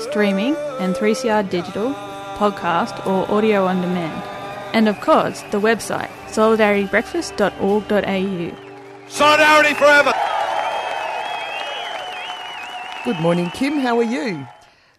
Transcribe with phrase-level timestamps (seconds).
[0.00, 1.92] streaming and 3CR digital,
[2.36, 4.22] podcast or audio on demand.
[4.74, 8.56] And of course, the website solidaritybreakfast.org.au.
[9.08, 10.12] Solidarity forever.
[13.04, 13.78] Good morning, Kim.
[13.78, 14.46] How are you?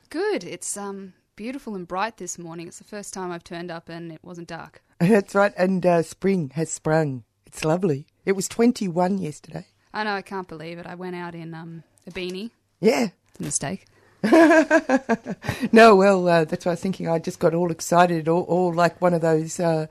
[0.09, 0.43] Good.
[0.43, 2.67] It's um beautiful and bright this morning.
[2.67, 4.81] It's the first time I've turned up and it wasn't dark.
[4.99, 5.53] That's right.
[5.57, 7.23] And uh, spring has sprung.
[7.45, 8.05] It's lovely.
[8.25, 9.65] It was 21 yesterday.
[9.93, 10.13] I know.
[10.13, 10.85] I can't believe it.
[10.85, 12.51] I went out in um a beanie.
[12.81, 13.09] Yeah.
[13.29, 13.85] It's a mistake.
[15.71, 17.07] no, well, uh, that's what I was thinking.
[17.07, 19.87] I just got all excited, all, all like one of those uh,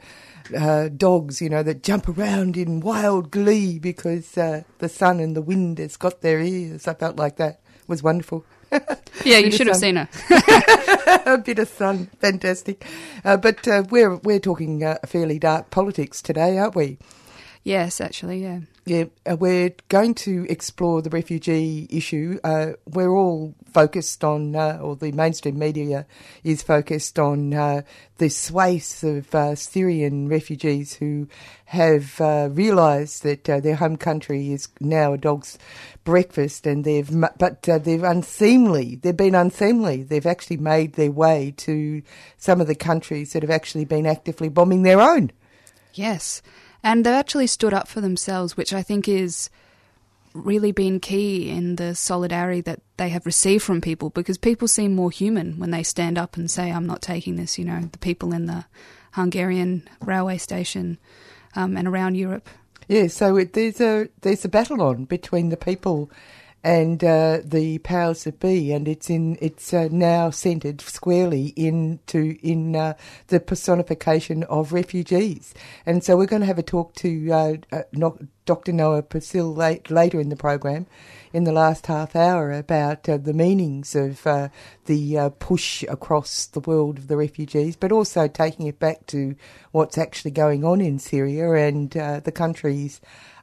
[0.56, 5.36] uh, dogs, you know, that jump around in wild glee because uh, the sun and
[5.36, 6.86] the wind has got their ears.
[6.86, 7.60] I felt like that.
[7.80, 8.44] It was wonderful.
[9.24, 10.08] Yeah, you should have seen her.
[11.26, 12.86] a bit of sun, fantastic.
[13.22, 16.96] Uh, but uh, we're we're talking uh, fairly dark politics today, aren't we?
[17.62, 18.60] Yes, actually, yeah.
[18.86, 22.40] Yeah, uh, we're going to explore the refugee issue.
[22.42, 26.06] Uh, we're all focused on, uh, or the mainstream media
[26.42, 27.82] is focused on uh,
[28.18, 31.28] the swathes of uh, Syrian refugees who
[31.66, 35.56] have uh, realised that uh, their home country is now a dog's
[36.02, 38.96] breakfast, and they've, but uh, they've unseemly.
[38.96, 40.02] They've been unseemly.
[40.02, 42.02] They've actually made their way to
[42.38, 45.30] some of the countries that have actually been actively bombing their own.
[45.94, 46.42] Yes.
[46.82, 49.50] And they've actually stood up for themselves, which I think is
[50.32, 54.94] really been key in the solidarity that they have received from people because people seem
[54.94, 57.58] more human when they stand up and say, I'm not taking this.
[57.58, 58.64] You know, the people in the
[59.12, 60.98] Hungarian railway station
[61.56, 62.48] um, and around Europe.
[62.88, 66.10] Yeah, so it, there's a there's a battle on between the people
[66.62, 72.36] and uh, the powers that be, and it's in it's uh, now centred squarely into
[72.42, 72.94] in uh,
[73.28, 75.54] the personification of refugees,
[75.86, 78.10] and so we're going to have a talk to uh, uh,
[78.44, 78.72] Dr.
[78.72, 80.86] Noah Pasil late, later in the program,
[81.32, 84.48] in the last half hour about uh, the meanings of uh,
[84.84, 89.34] the push across the world of the refugees, but also taking it back to
[89.70, 93.00] what's actually going on in Syria and the countries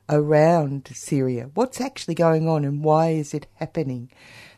[0.09, 1.49] around Syria.
[1.53, 4.09] What's actually going on and why is it happening?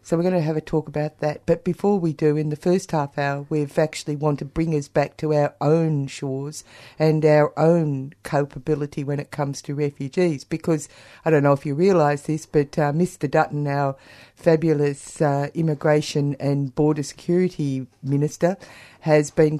[0.01, 1.45] So we're going to have a talk about that.
[1.45, 4.87] But before we do, in the first half hour, we've actually want to bring us
[4.87, 6.63] back to our own shores
[6.97, 10.43] and our own culpability when it comes to refugees.
[10.43, 10.89] Because
[11.25, 13.29] I don't know if you realise this, but uh, Mr.
[13.29, 13.97] Dutton, our
[14.35, 18.57] fabulous uh, immigration and border security minister,
[19.01, 19.59] has been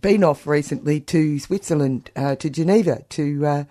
[0.00, 3.64] been off recently to Switzerland, uh, to Geneva, to uh,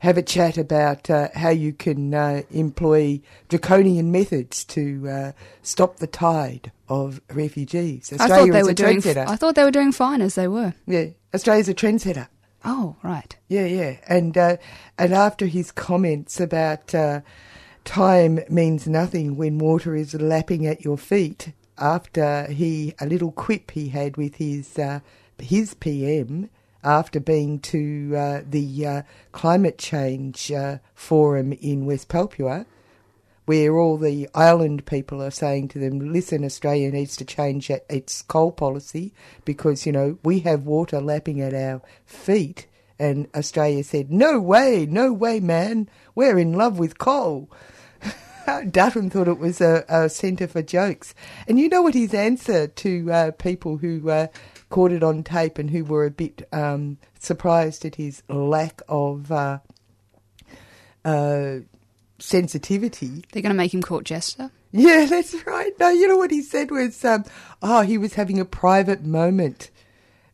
[0.00, 5.32] have a chat about uh, how you can uh, employ draconian methods to uh,
[5.62, 8.12] stop the tide of refugees.
[8.18, 8.98] I thought they were a doing.
[8.98, 9.26] trendsetter.
[9.28, 10.74] I thought they were doing fine as they were.
[10.86, 12.28] yeah, Australia's a trendsetter.
[12.64, 13.36] Oh, right.
[13.48, 14.56] Yeah, yeah, and uh,
[14.98, 17.20] and after his comments about uh,
[17.84, 23.70] time means nothing when water is lapping at your feet, after he a little quip
[23.72, 25.00] he had with his uh,
[25.38, 26.50] his PM
[26.84, 29.02] after being to uh, the uh,
[29.32, 32.66] climate change uh, forum in West Papua,
[33.46, 38.22] where all the island people are saying to them, listen, Australia needs to change its
[38.22, 39.12] coal policy
[39.44, 42.66] because, you know, we have water lapping at our feet.
[42.98, 47.48] And Australia said, no way, no way, man, we're in love with coal.
[48.70, 51.14] Dutton thought it was a, a centre for jokes.
[51.46, 54.26] And you know what his answer to uh, people who uh,
[54.70, 59.32] caught it on tape and who were a bit um, surprised at his lack of
[59.32, 59.58] uh,
[61.04, 61.56] uh,
[62.18, 63.24] sensitivity.
[63.32, 64.50] They're going to make him court jester.
[64.72, 65.72] Yeah, that's right.
[65.78, 67.24] No, you know what he said was, um,
[67.62, 69.70] oh, he was having a private moment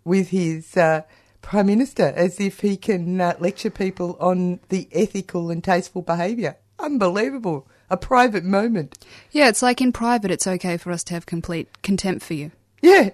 [0.05, 1.03] with his uh,
[1.41, 6.57] prime minister, as if he can uh, lecture people on the ethical and tasteful behaviour.
[6.79, 7.69] Unbelievable.
[7.91, 8.99] A private moment.
[9.31, 12.51] Yeah, it's like in private, it's okay for us to have complete contempt for you.
[12.83, 13.11] Yeah,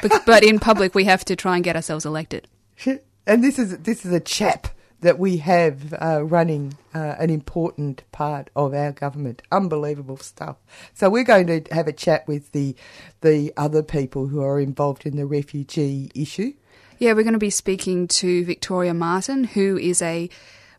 [0.00, 2.48] But, but in public, we have to try and get ourselves elected.
[3.24, 4.66] And this is this is a chap
[5.02, 9.42] that we have uh, running uh, an important part of our government.
[9.52, 10.56] Unbelievable stuff.
[10.94, 12.74] So we're going to have a chat with the
[13.20, 16.54] the other people who are involved in the refugee issue.
[16.98, 20.30] Yeah, we're going to be speaking to Victoria Martin, who is a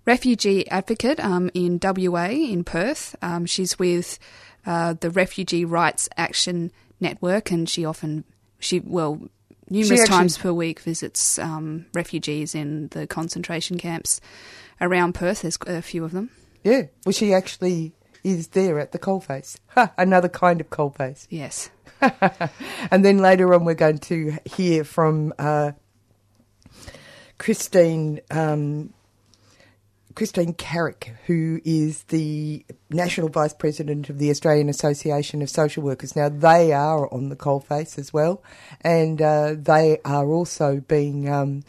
[0.06, 3.16] refugee advocate um, in WA in Perth.
[3.22, 4.20] Um, she's with
[4.66, 8.24] uh, the Refugee Rights Action Network, and she often
[8.64, 9.20] she well
[9.70, 14.20] numerous actually- times per week visits um, refugees in the concentration camps
[14.82, 15.42] around Perth.
[15.42, 16.30] There's a few of them.
[16.64, 17.94] Yeah, well, she actually
[18.24, 19.58] is there at the coalface.
[19.70, 21.28] Ha, another kind of coalface.
[21.30, 21.70] Yes.
[22.92, 25.74] and then later on, we're going to hear from uh,
[27.38, 28.94] Christine um,
[30.16, 36.16] Christine Craik, who is the National Vice President of the Australian Association of Social Workers.
[36.16, 38.44] Now, they are on the coalface as well,
[38.82, 41.30] and uh, they are also being.
[41.30, 41.64] Um,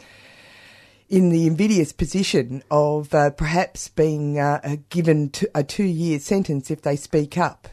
[1.10, 6.96] in the invidious position of uh, perhaps being uh, given a two-year sentence if they
[6.96, 7.68] speak up.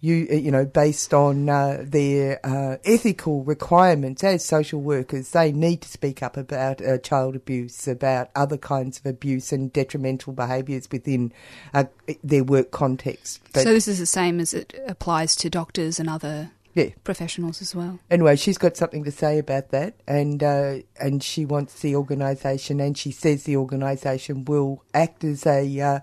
[0.00, 5.52] You, uh, you know, based on uh, their uh, ethical requirements as social workers, they
[5.52, 10.32] need to speak up about uh, child abuse, about other kinds of abuse and detrimental
[10.32, 11.32] behaviours within
[11.72, 11.84] uh,
[12.22, 13.40] their work context.
[13.52, 17.62] But so this is the same as it applies to doctors and other yeah, professionals
[17.62, 17.98] as well.
[18.10, 22.80] anyway, she's got something to say about that, and uh, and she wants the organisation,
[22.80, 26.00] and she says the organisation will act as a uh,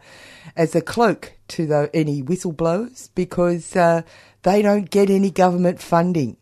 [0.56, 4.02] as a cloak to the, any whistleblowers because uh,
[4.42, 6.36] they don't get any government funding,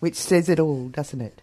[0.00, 1.40] which says it all, doesn't it?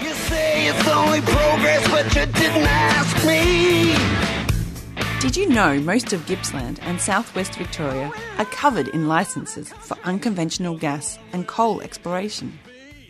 [0.00, 4.22] You say it's only progress, but you didn't ask me.
[5.20, 10.76] Did you know most of Gippsland and southwest Victoria are covered in licences for unconventional
[10.76, 12.58] gas and coal exploration?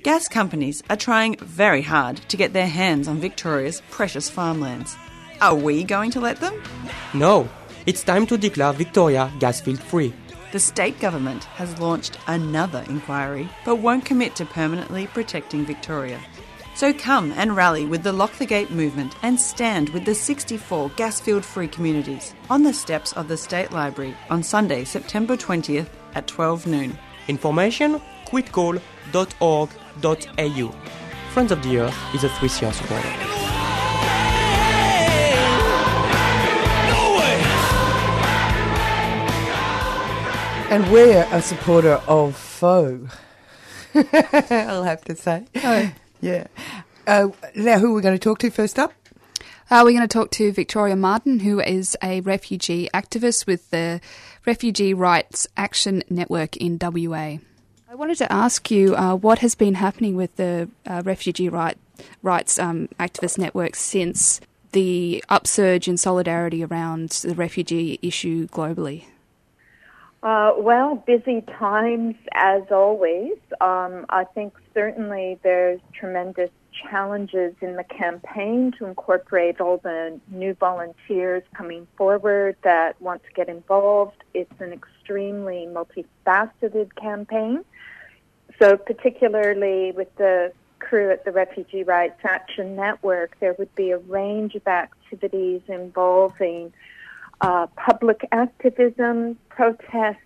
[0.04, 4.96] Gas companies are trying very hard to get their hands on Victoria's precious farmlands.
[5.42, 6.54] Are we going to let them?
[7.14, 7.48] No,
[7.84, 10.14] it's time to declare Victoria gas field free.
[10.52, 16.20] The state government has launched another inquiry but won't commit to permanently protecting Victoria.
[16.76, 20.90] So come and rally with the Lock the Gate movement and stand with the 64
[20.90, 25.88] gas field free communities on the steps of the State Library on Sunday, September 20th
[26.14, 26.96] at 12 noon.
[27.26, 28.80] Information quitcoal.org.au.
[31.32, 33.51] Friends of the Earth is a 3CR supporter.
[40.72, 43.06] And we're a supporter of FoE.
[43.94, 45.44] I'll have to say.
[45.56, 45.92] Oh.
[46.22, 46.46] Yeah.
[47.06, 48.94] Uh, now, who are we going to talk to first up?
[49.70, 54.00] Uh, we're going to talk to Victoria Martin, who is a refugee activist with the
[54.46, 57.36] Refugee Rights Action Network in WA.
[57.90, 61.76] I wanted to ask you uh, what has been happening with the uh, Refugee right,
[62.22, 64.40] Rights um, Activist Network since
[64.70, 69.04] the upsurge in solidarity around the refugee issue globally.
[70.22, 73.36] Uh, well, busy times as always.
[73.60, 76.50] Um, I think certainly there's tremendous
[76.88, 83.32] challenges in the campaign to incorporate all the new volunteers coming forward that want to
[83.32, 84.22] get involved.
[84.32, 87.64] It's an extremely multifaceted campaign.
[88.60, 93.98] So, particularly with the crew at the Refugee Rights Action Network, there would be a
[93.98, 96.72] range of activities involving
[97.42, 100.16] uh, public activism, protests,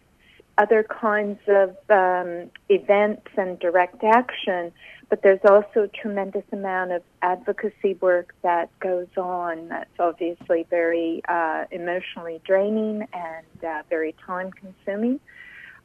[0.59, 4.73] other kinds of um, events and direct action.
[5.09, 11.23] But there's also a tremendous amount of advocacy work that goes on that's obviously very
[11.29, 15.21] uh, emotionally draining and uh, very time consuming.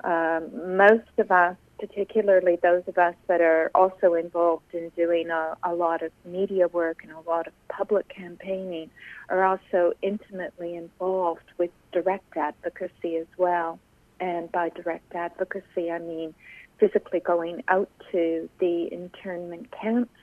[0.04, 5.58] Um, most of us, particularly those of us that are also involved in doing a,
[5.64, 8.90] a lot of media work and a lot of public campaigning,
[9.30, 13.80] are also intimately involved with direct advocacy as well.
[14.20, 16.36] And by direct advocacy, I mean
[16.80, 20.14] physically going out to the internment camps,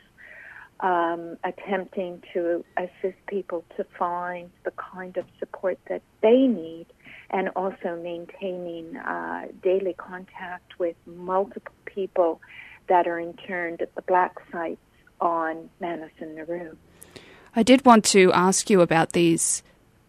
[0.78, 6.86] um, attempting to assist people to find the kind of support that they need,
[7.30, 12.40] and also maintaining uh, daily contact with multiple people
[12.88, 14.80] that are interned at the black sites
[15.20, 16.76] on Manus and Nauru.
[17.54, 19.62] I did want to ask you about these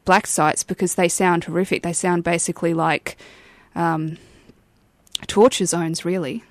[0.05, 1.83] black sites because they sound horrific.
[1.83, 3.17] They sound basically like
[3.75, 4.17] um,
[5.27, 6.43] torture zones, really.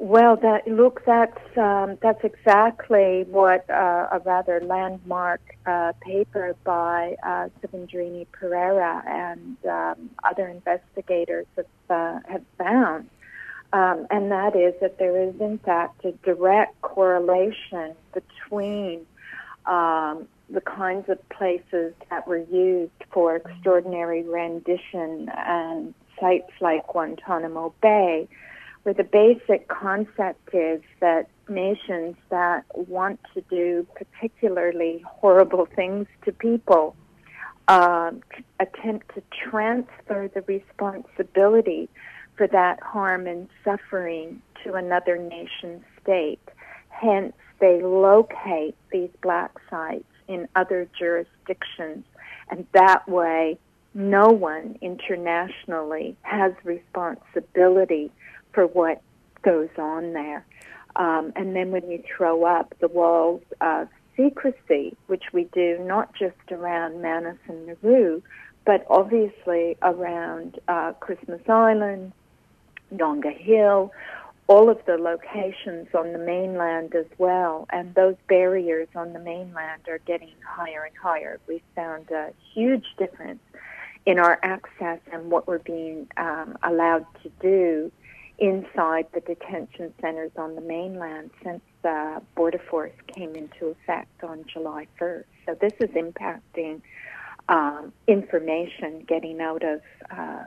[0.00, 7.16] Well, that look, that's um, that's exactly what uh, a rather landmark uh, paper by
[7.24, 13.10] uh, Suvendrini Perera and um, other investigators have uh, have found.
[13.72, 19.04] Um, and that is that there is, in fact, a direct correlation between
[19.66, 27.74] um, the kinds of places that were used for extraordinary rendition and sites like Guantanamo
[27.82, 28.28] Bay,
[28.82, 36.32] where the basic concept is that nations that want to do particularly horrible things to
[36.32, 36.94] people
[37.68, 38.10] uh,
[38.60, 41.88] attempt to transfer the responsibility
[42.36, 46.40] for that harm and suffering to another nation state.
[46.88, 52.04] Hence, they locate these black sites in other jurisdictions,
[52.50, 53.58] and that way,
[53.94, 58.10] no one internationally has responsibility
[58.52, 59.02] for what
[59.42, 60.44] goes on there.
[60.96, 66.12] Um, and then when you throw up the walls of secrecy, which we do not
[66.14, 68.20] just around Manus and Nauru,
[68.64, 72.12] but obviously around uh, Christmas Island,
[72.92, 73.92] Yongah Hill,
[74.48, 79.82] all of the locations on the mainland as well, and those barriers on the mainland
[79.88, 81.38] are getting higher and higher.
[81.46, 83.40] We found a huge difference
[84.06, 87.92] in our access and what we're being um, allowed to do
[88.38, 94.44] inside the detention centers on the mainland since uh, Border Force came into effect on
[94.52, 95.24] July 1st.
[95.46, 96.80] So this is impacting
[97.48, 99.80] um, information getting out of
[100.10, 100.46] um,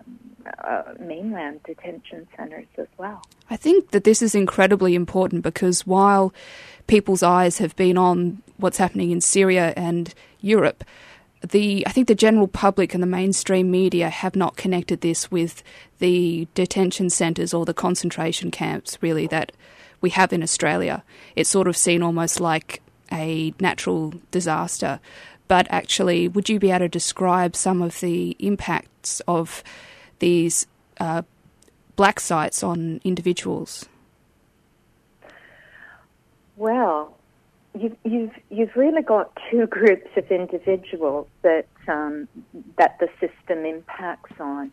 [0.64, 3.24] uh, mainland detention centers as well.
[3.50, 6.34] I think that this is incredibly important because while
[6.88, 10.84] people's eyes have been on what's happening in Syria and Europe,
[11.42, 15.64] the I think the general public and the mainstream media have not connected this with
[16.00, 19.52] the detention centres or the concentration camps really that
[20.02, 21.04] we have in Australia.
[21.36, 22.82] It's sort of seen almost like
[23.12, 25.00] a natural disaster.
[25.48, 29.64] But actually, would you be able to describe some of the impacts of
[30.20, 30.66] these
[31.00, 31.24] uh,
[31.98, 33.86] black sites on individuals?
[36.56, 37.18] Well,
[37.78, 42.28] you've, you've, you've really got two groups of individuals that, um,
[42.78, 44.72] that the system impacts on.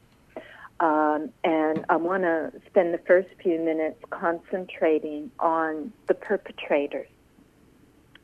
[0.80, 7.08] Um, and I want to spend the first few minutes concentrating on the perpetrators.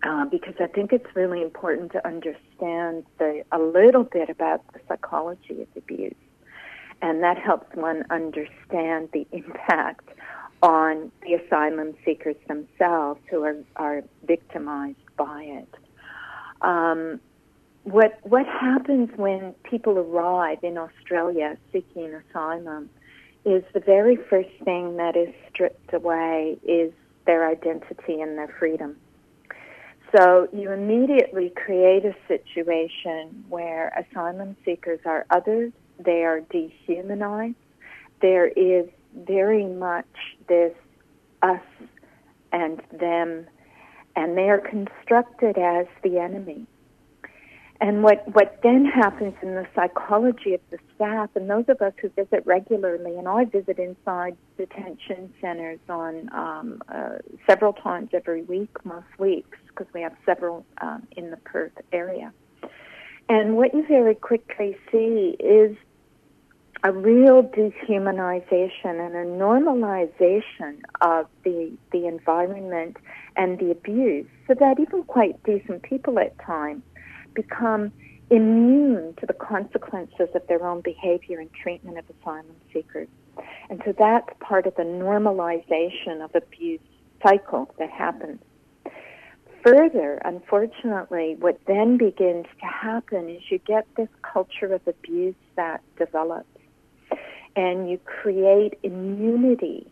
[0.04, 4.80] Uh, because I think it's really important to understand the, a little bit about the
[4.86, 6.14] psychology of abuse.
[7.00, 10.08] And that helps one understand the impact
[10.64, 15.68] on the asylum seekers themselves who are, are victimized by it.
[16.62, 17.20] Um,
[17.82, 22.88] what, what happens when people arrive in Australia seeking asylum
[23.44, 26.94] is the very first thing that is stripped away is
[27.26, 28.96] their identity and their freedom.
[30.16, 37.56] So you immediately create a situation where asylum seekers are othered, they are dehumanized.
[38.22, 40.06] There is very much
[40.48, 40.72] this
[41.42, 41.60] us
[42.52, 43.46] and them,
[44.16, 46.66] and they are constructed as the enemy.
[47.80, 51.92] And what, what then happens in the psychology of the staff, and those of us
[52.00, 57.18] who visit regularly, and I visit inside detention centers on um, uh,
[57.48, 62.32] several times every week, most weeks, because we have several um, in the Perth area.
[63.28, 65.76] And what you very quickly see is
[66.84, 72.98] a real dehumanization and a normalization of the the environment
[73.36, 76.82] and the abuse, so that even quite decent people at times
[77.34, 77.90] become
[78.30, 83.08] immune to the consequences of their own behavior and treatment of asylum seekers.
[83.70, 86.80] And so that's part of the normalization of abuse
[87.26, 88.40] cycle that happens.
[89.64, 95.80] Further, unfortunately, what then begins to happen is you get this culture of abuse that
[95.98, 96.53] develops
[97.56, 99.86] and you create immunity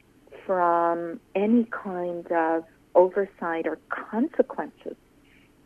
[0.47, 2.65] from any kind of
[2.95, 4.97] oversight or consequences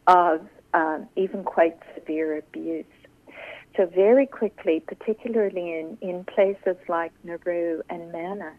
[0.07, 2.85] of um, even quite severe abuse.
[3.77, 8.59] So very quickly, particularly in, in places like Nauru and Manus,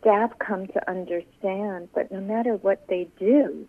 [0.00, 3.66] staff come to understand that no matter what they do,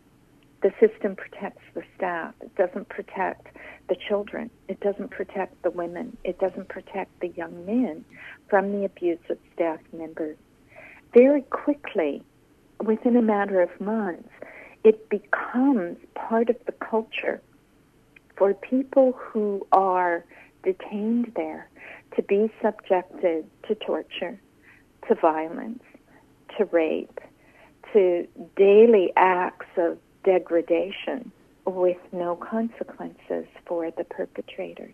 [0.62, 2.34] the system protects the staff.
[2.42, 3.48] It doesn't protect
[3.88, 4.50] the children.
[4.68, 6.18] It doesn't protect the women.
[6.24, 8.04] It doesn't protect the young men
[8.50, 10.38] from the abuse of staff members.
[11.14, 12.24] Very quickly,
[12.84, 14.30] within a matter of months,
[14.84, 17.42] it becomes part of the culture
[18.38, 20.26] for people who are
[20.64, 21.70] detained there
[22.16, 24.40] to be subjected to torture,
[25.08, 25.84] to violence,
[26.58, 27.20] to rape,
[27.94, 31.32] to daily acts of degradation
[31.66, 34.94] with no consequences for the perpetrators.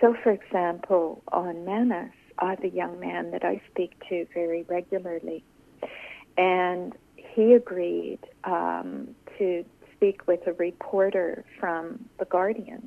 [0.00, 5.44] So, for example, on Manus, have a young man that I speak to very regularly,
[6.36, 9.64] and he agreed um, to
[9.94, 12.86] speak with a reporter from The Guardian,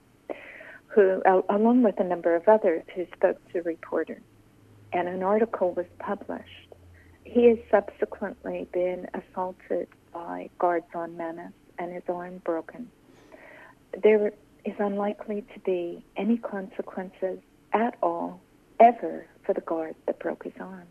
[0.87, 4.21] who, along with a number of others, who spoke to reporters.
[4.93, 6.73] And an article was published.
[7.23, 12.89] He has subsequently been assaulted by guards on Manus and his arm broken.
[14.01, 14.31] There
[14.65, 17.39] is unlikely to be any consequences
[17.73, 18.41] at all,
[18.79, 20.87] ever, for the guard that broke his arm.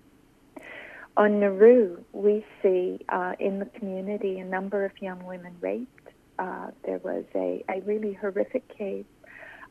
[1.16, 6.08] On Nauru, we see uh, in the community a number of young women raped.
[6.38, 9.04] Uh, there was a, a really horrific case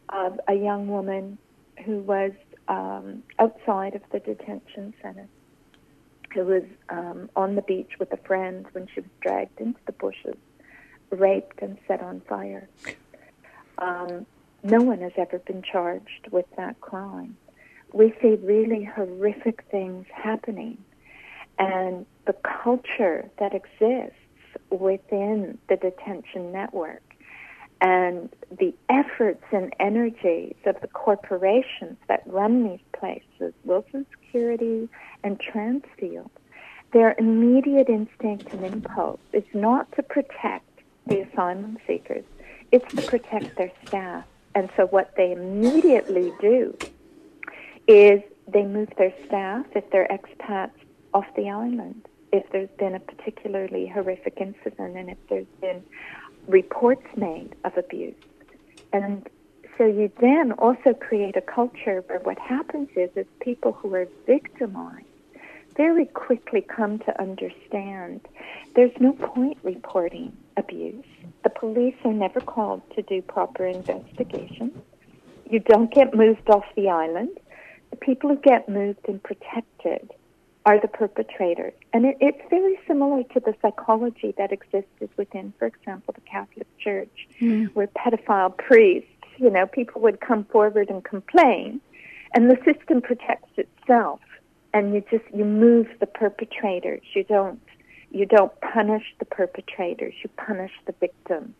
[0.10, 1.38] of a young woman
[1.86, 2.32] who was
[2.68, 5.27] um, outside of the detention center,
[6.33, 9.91] who was um, on the beach with a friend when she was dragged into the
[9.91, 10.38] bushes,
[11.09, 12.67] raped, and set on fire.
[13.77, 14.25] Um,
[14.63, 17.38] no one has ever been charged with that crime.
[17.93, 20.77] We see really horrific things happening
[21.57, 24.15] and the culture that exists
[24.69, 27.01] within the detention network
[27.81, 34.88] and the efforts and energies of the corporations that run these places, Wilson Security
[35.24, 36.29] and Transfield,
[36.93, 40.65] their immediate instinct and impulse is not to protect
[41.07, 42.24] the asylum seekers,
[42.71, 44.25] it's to protect their staff.
[44.53, 46.77] And so what they immediately do
[47.88, 50.71] is they move their staff, if they're expats,
[51.13, 52.07] off the island.
[52.31, 55.83] If there's been a particularly horrific incident and if there's been
[56.48, 58.13] reports made of abuse.
[58.93, 59.27] And
[59.79, 64.07] so you then also create a culture where what happens is, is people who are
[64.27, 65.05] victimized
[65.77, 68.19] very quickly come to understand
[68.75, 71.05] there's no point reporting abuse.
[71.45, 74.74] The police are never called to do proper investigations.
[75.50, 77.39] You don't get moved off the island.
[77.91, 80.12] The people who get moved and protected
[80.65, 81.74] are the perpetrators.
[81.93, 86.67] And it, it's very similar to the psychology that existed within, for example, the Catholic
[86.77, 87.74] Church, mm.
[87.74, 89.08] where pedophile priests,
[89.39, 91.80] you know, people would come forward and complain,
[92.34, 94.19] and the system protects itself,
[94.73, 97.02] and you just you move the perpetrators.
[97.13, 97.62] You don't
[98.12, 100.13] you don't punish the perpetrators.
[100.23, 101.54] You punish the victims.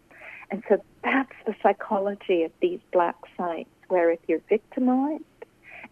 [0.52, 5.24] And so that's the psychology of these black sites, where if you're victimized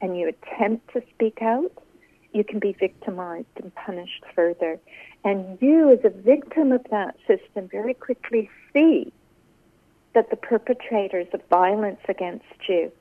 [0.01, 1.71] and you attempt to speak out,
[2.33, 4.79] you can be victimized and punished further.
[5.23, 9.11] And you, as a victim of that system, very quickly see
[10.17, 12.91] that the perpetrators of violence against you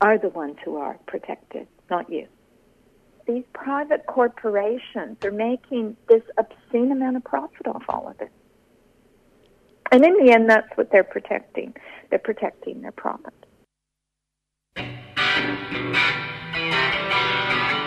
[0.00, 2.26] are the ones who are protected, not you.
[3.28, 8.32] These private corporations are making this obscene amount of profit off all of it.
[9.92, 11.76] And in the end, that's what they're protecting.
[12.10, 13.34] They're protecting their profit.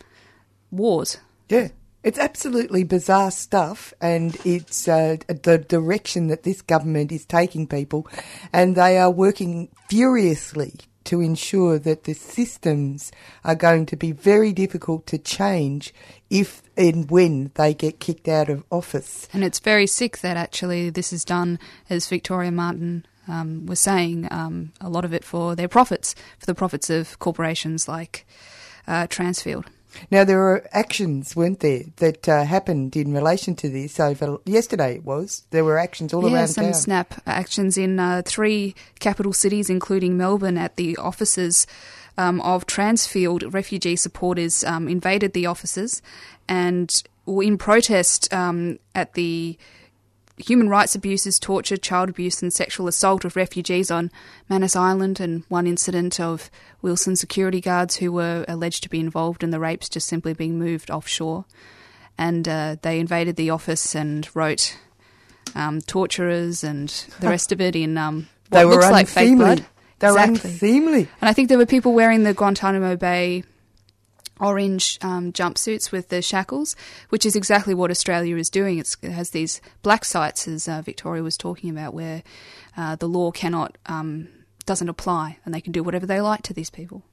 [0.71, 1.17] wars.
[1.49, 1.69] Yeah.
[2.03, 8.07] It's absolutely bizarre stuff, and it's uh, the direction that this government is taking people,
[8.51, 10.73] and they are working furiously
[11.05, 13.11] to ensure that the systems
[13.43, 15.93] are going to be very difficult to change
[16.29, 19.27] if and when they get kicked out of office.
[19.33, 21.59] And it's very sick that actually this is done,
[21.89, 26.45] as Victoria Martin um, was saying, um, a lot of it for their profits, for
[26.45, 28.25] the profits of corporations like
[28.87, 29.65] uh, Transfield.
[30.09, 34.95] Now there were actions, weren't there, that uh, happened in relation to this over yesterday.
[34.95, 36.73] It was there were actions all yeah, around some town.
[36.73, 41.67] snap actions in uh, three capital cities, including Melbourne, at the offices
[42.17, 43.53] um, of Transfield.
[43.53, 46.01] Refugee supporters um, invaded the offices,
[46.47, 49.57] and were in protest um, at the
[50.41, 54.11] human rights abuses, torture, child abuse, and sexual assault of refugees on
[54.49, 56.49] Manus Island, and one incident of
[56.81, 60.59] Wilson security guards who were alleged to be involved in the rapes just simply being
[60.59, 61.45] moved offshore.
[62.17, 64.77] And uh, they invaded the office and wrote
[65.55, 69.37] um, torturers and the rest of it in um, what They were looks like fake
[69.37, 69.65] blood.
[69.99, 70.51] They were exactly.
[70.51, 71.09] unseemly.
[71.21, 73.43] And I think there were people wearing the Guantanamo Bay
[74.41, 76.75] orange um, jumpsuits with the shackles,
[77.09, 78.79] which is exactly what Australia is doing.
[78.79, 82.23] It's, it has these black sites, as uh, Victoria was talking about, where
[82.75, 84.27] uh, the law cannot um,
[84.65, 87.03] doesn't apply, and they can do whatever they like to these people.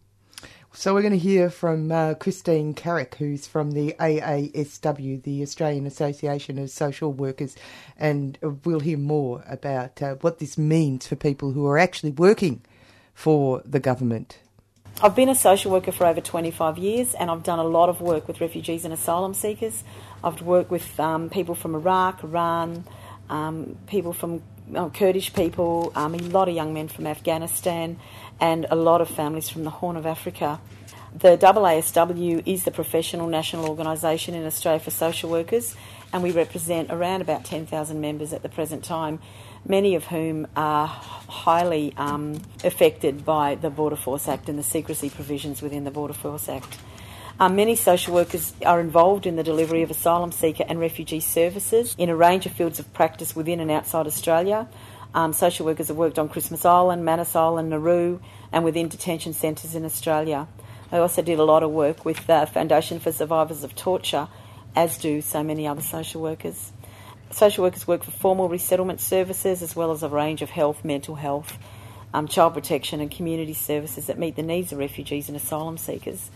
[0.72, 5.86] So we're going to hear from uh, Christine Craik, who's from the AASW, the Australian
[5.86, 7.56] Association of Social Workers,
[7.96, 12.62] and we'll hear more about uh, what this means for people who are actually working
[13.14, 14.38] for the government.
[15.00, 18.00] I've been a social worker for over 25 years and I've done a lot of
[18.00, 19.84] work with refugees and asylum seekers.
[20.24, 22.84] I've worked with um, people from Iraq, Iran,
[23.30, 24.42] um, people from
[24.74, 28.00] oh, Kurdish people, um, a lot of young men from Afghanistan,
[28.40, 30.60] and a lot of families from the Horn of Africa.
[31.14, 35.76] The AASW is the professional national organisation in Australia for social workers,
[36.12, 39.20] and we represent around about 10,000 members at the present time,
[39.68, 45.10] many of whom are highly um, affected by the Border Force Act and the secrecy
[45.10, 46.78] provisions within the Border Force Act.
[47.40, 51.94] Um, many social workers are involved in the delivery of asylum seeker and refugee services
[51.96, 54.66] in a range of fields of practice within and outside Australia.
[55.14, 58.18] Um, social workers have worked on Christmas Island, Manus Island, Nauru,
[58.50, 60.48] and within detention centres in Australia.
[60.90, 64.28] I also did a lot of work with the Foundation for Survivors of Torture,
[64.74, 66.72] as do so many other social workers.
[67.30, 71.14] Social workers work for formal resettlement services as well as a range of health, mental
[71.14, 71.58] health,
[72.14, 76.30] um, child protection, and community services that meet the needs of refugees and asylum seekers.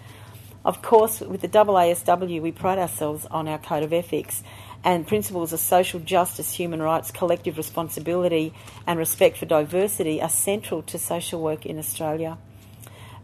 [0.64, 4.42] Of course, with the AASW, we pride ourselves on our code of ethics
[4.84, 8.52] and principles of social justice, human rights, collective responsibility,
[8.86, 12.36] and respect for diversity are central to social work in Australia.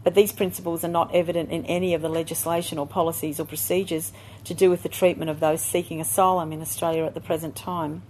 [0.05, 4.13] But these principles are not evident in any of the legislation or policies or procedures
[4.45, 8.03] to do with the treatment of those seeking asylum in Australia at the present time.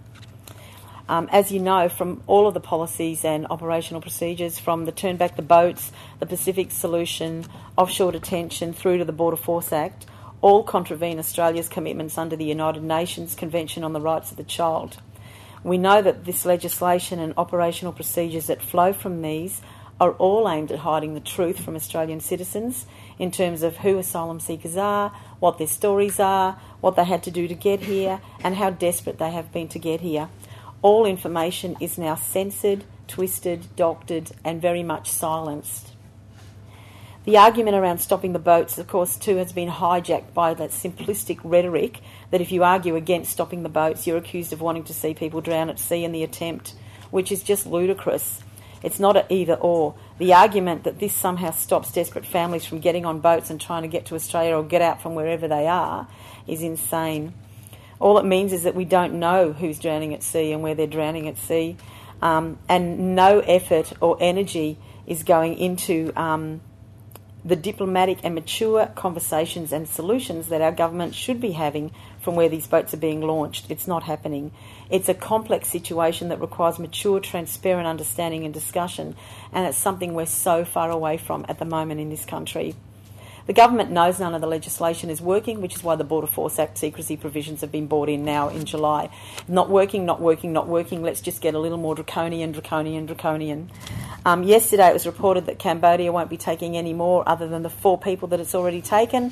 [1.09, 5.17] Um, as you know from all of the policies and operational procedures, from the Turn
[5.17, 10.05] Back the Boats, the Pacific Solution, offshore detention, through to the Border Force Act,
[10.41, 14.97] all contravene Australia's commitments under the United Nations Convention on the Rights of the Child.
[15.63, 19.61] We know that this legislation and operational procedures that flow from these
[19.99, 22.85] are all aimed at hiding the truth from Australian citizens
[23.17, 25.09] in terms of who asylum seekers are,
[25.39, 29.17] what their stories are, what they had to do to get here, and how desperate
[29.17, 30.29] they have been to get here.
[30.81, 35.89] All information is now censored, twisted, doctored, and very much silenced.
[37.25, 41.39] The argument around stopping the boats, of course, too, has been hijacked by that simplistic
[41.43, 41.99] rhetoric
[42.31, 45.41] that if you argue against stopping the boats, you're accused of wanting to see people
[45.41, 46.75] drown at sea in the attempt,
[47.11, 48.41] which is just ludicrous.
[48.83, 49.95] It's not an either or.
[50.17, 53.87] The argument that this somehow stops desperate families from getting on boats and trying to
[53.87, 56.07] get to Australia or get out from wherever they are
[56.45, 57.33] is insane.
[57.99, 60.87] All it means is that we don't know who's drowning at sea and where they're
[60.87, 61.77] drowning at sea,
[62.21, 66.61] um, and no effort or energy is going into um,
[67.43, 72.49] the diplomatic and mature conversations and solutions that our government should be having from where
[72.49, 73.69] these boats are being launched.
[73.69, 74.51] It's not happening.
[74.89, 79.15] It's a complex situation that requires mature, transparent understanding and discussion,
[79.53, 82.75] and it's something we're so far away from at the moment in this country.
[83.49, 86.59] The government knows none of the legislation is working, which is why the Border Force
[86.59, 89.09] Act secrecy provisions have been brought in now in July.
[89.47, 91.01] Not working, not working, not working.
[91.01, 93.71] Let's just get a little more draconian, draconian, draconian.
[94.23, 97.71] Um, yesterday it was reported that Cambodia won't be taking any more other than the
[97.71, 99.31] four people that it's already taken.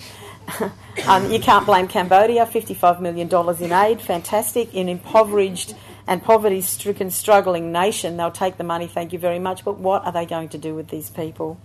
[1.08, 3.30] um, you can't blame Cambodia, $55 million
[3.63, 4.73] in aid, fantastic.
[4.73, 5.75] In impoverished
[6.08, 9.63] and poverty stricken, struggling nation, they'll take the money, thank you very much.
[9.63, 11.60] But what are they going to do with these people?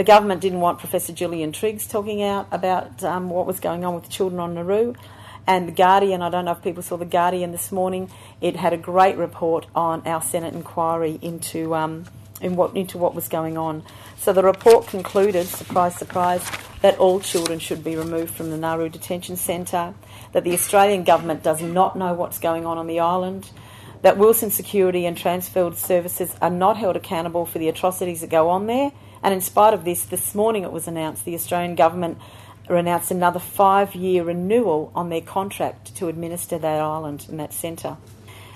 [0.00, 3.94] The government didn't want Professor Gillian Triggs talking out about um, what was going on
[3.94, 4.94] with children on Nauru.
[5.46, 8.10] And The Guardian, I don't know if people saw The Guardian this morning,
[8.40, 12.06] it had a great report on our Senate inquiry into um,
[12.40, 13.82] in what, into what was going on.
[14.16, 18.88] So the report concluded, surprise, surprise, that all children should be removed from the Nauru
[18.88, 19.92] Detention Centre,
[20.32, 23.50] that the Australian government does not know what's going on on the island,
[24.02, 28.48] that Wilson Security and Transfield Services are not held accountable for the atrocities that go
[28.48, 28.92] on there.
[29.22, 32.18] And in spite of this, this morning it was announced the Australian government
[32.68, 37.96] announced another five year renewal on their contract to administer that island and that centre.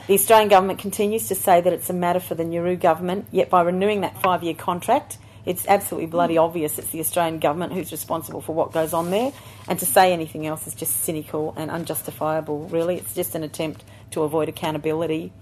[0.06, 3.48] The Australian government continues to say that it's a matter for the Nauru government, yet
[3.50, 7.92] by renewing that five year contract, it's absolutely bloody obvious it's the Australian government who's
[7.92, 9.32] responsible for what goes on there,
[9.68, 12.96] and to say anything else is just cynical and unjustifiable, really.
[12.96, 15.32] It's just an attempt to avoid accountability.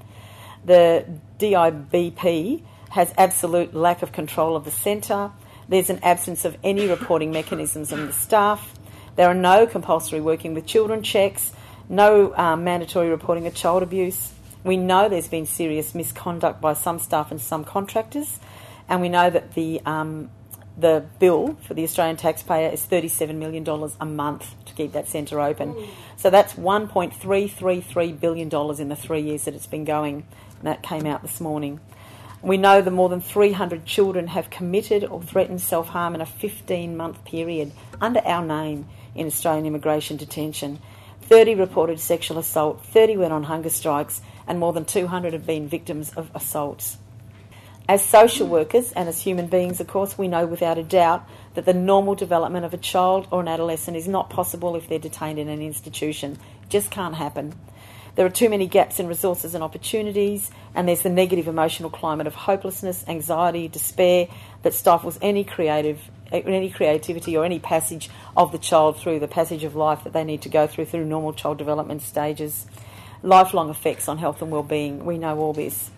[0.64, 1.04] The
[1.38, 5.30] DIBP has absolute lack of control of the centre.
[5.68, 8.74] There's an absence of any reporting mechanisms in the staff.
[9.16, 11.52] There are no compulsory working with children checks,
[11.88, 14.32] no um, mandatory reporting of child abuse.
[14.64, 18.38] We know there's been serious misconduct by some staff and some contractors,
[18.88, 20.30] and we know that the um,
[20.76, 23.66] the bill for the Australian taxpayer is $37 million
[24.00, 25.74] a month to keep that centre open.
[25.74, 25.88] Mm.
[26.16, 30.26] So that's $1.333 billion in the three years that it's been going.
[30.58, 31.80] And that came out this morning.
[32.40, 36.26] We know that more than 300 children have committed or threatened self harm in a
[36.26, 40.80] 15 month period under our name in Australian immigration detention.
[41.22, 45.68] 30 reported sexual assault, 30 went on hunger strikes, and more than 200 have been
[45.68, 46.98] victims of assaults.
[47.88, 51.64] As social workers and as human beings, of course, we know without a doubt that
[51.64, 55.38] the normal development of a child or an adolescent is not possible if they're detained
[55.38, 56.38] in an institution.
[56.62, 57.54] It just can't happen.
[58.14, 62.26] There are too many gaps in resources and opportunities, and there's the negative emotional climate
[62.26, 64.28] of hopelessness, anxiety, despair
[64.62, 65.98] that stifles any creative
[66.30, 70.24] any creativity or any passage of the child through the passage of life that they
[70.24, 72.64] need to go through through normal child development stages.
[73.22, 75.04] Lifelong effects on health and well-being.
[75.04, 75.90] We know all this.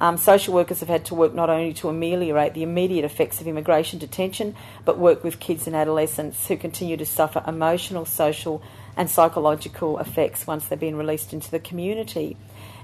[0.00, 3.46] Um, social workers have had to work not only to ameliorate the immediate effects of
[3.46, 8.62] immigration detention, but work with kids and adolescents who continue to suffer emotional, social,
[8.96, 12.36] and psychological effects once they've been released into the community.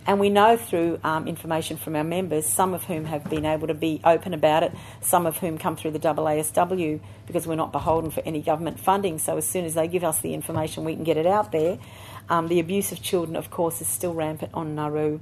[0.06, 3.66] And we know through um, information from our members, some of whom have been able
[3.68, 7.70] to be open about it, some of whom come through the AASW because we're not
[7.70, 9.18] beholden for any government funding.
[9.18, 11.78] So as soon as they give us the information, we can get it out there.
[12.28, 15.20] Um, the abuse of children, of course, is still rampant on Nauru.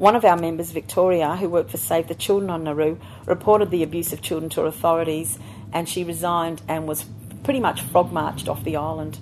[0.00, 3.82] One of our members, Victoria, who worked for Save the Children on Nauru, reported the
[3.82, 5.38] abuse of children to authorities
[5.74, 7.04] and she resigned and was
[7.44, 9.18] pretty much frog marched off the island.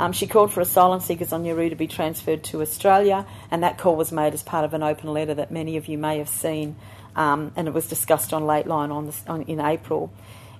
[0.00, 3.78] Um, she called for asylum seekers on Nauru to be transferred to Australia, and that
[3.78, 6.28] call was made as part of an open letter that many of you may have
[6.28, 6.74] seen,
[7.14, 10.12] um, and it was discussed on Lateline on, on in April.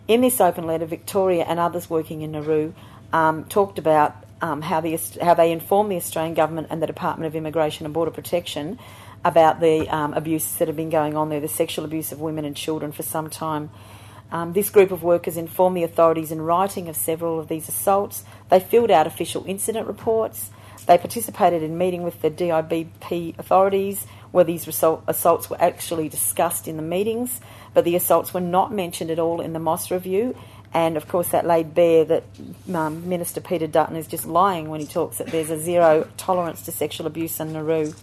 [0.07, 2.75] In this open letter, Victoria and others working in Nauru
[3.13, 7.27] um, talked about um, how, the, how they informed the Australian Government and the Department
[7.27, 8.79] of Immigration and Border Protection
[9.25, 12.45] about the um, abuses that have been going on there, the sexual abuse of women
[12.45, 13.71] and children for some time.
[14.31, 18.25] Um, this group of workers informed the authorities in writing of several of these assaults.
[18.51, 20.51] They filled out official incident reports.
[20.87, 26.77] They participated in meeting with the DIBP authorities where these assaults were actually discussed in
[26.77, 27.41] the meetings,
[27.73, 30.37] but the assaults were not mentioned at all in the Moss review.
[30.75, 32.25] And of course, that laid bare that
[32.75, 36.63] um, Minister Peter Dutton is just lying when he talks that there's a zero tolerance
[36.63, 37.95] to sexual abuse in Nauru.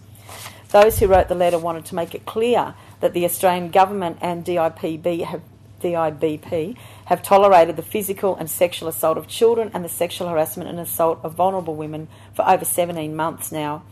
[0.82, 4.44] Those who wrote the letter wanted to make it clear that the Australian government and
[4.44, 5.40] DIPB have
[5.80, 10.78] DIBP have tolerated the physical and sexual assault of children and the sexual harassment and
[10.78, 13.84] assault of vulnerable women for over 17 months now.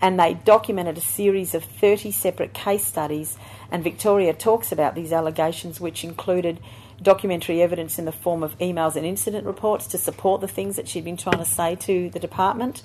[0.00, 3.38] And they documented a series of 30 separate case studies,
[3.70, 6.58] and Victoria talks about these allegations, which included
[7.00, 10.88] documentary evidence in the form of emails and incident reports to support the things that
[10.88, 12.82] she'd been trying to say to the department.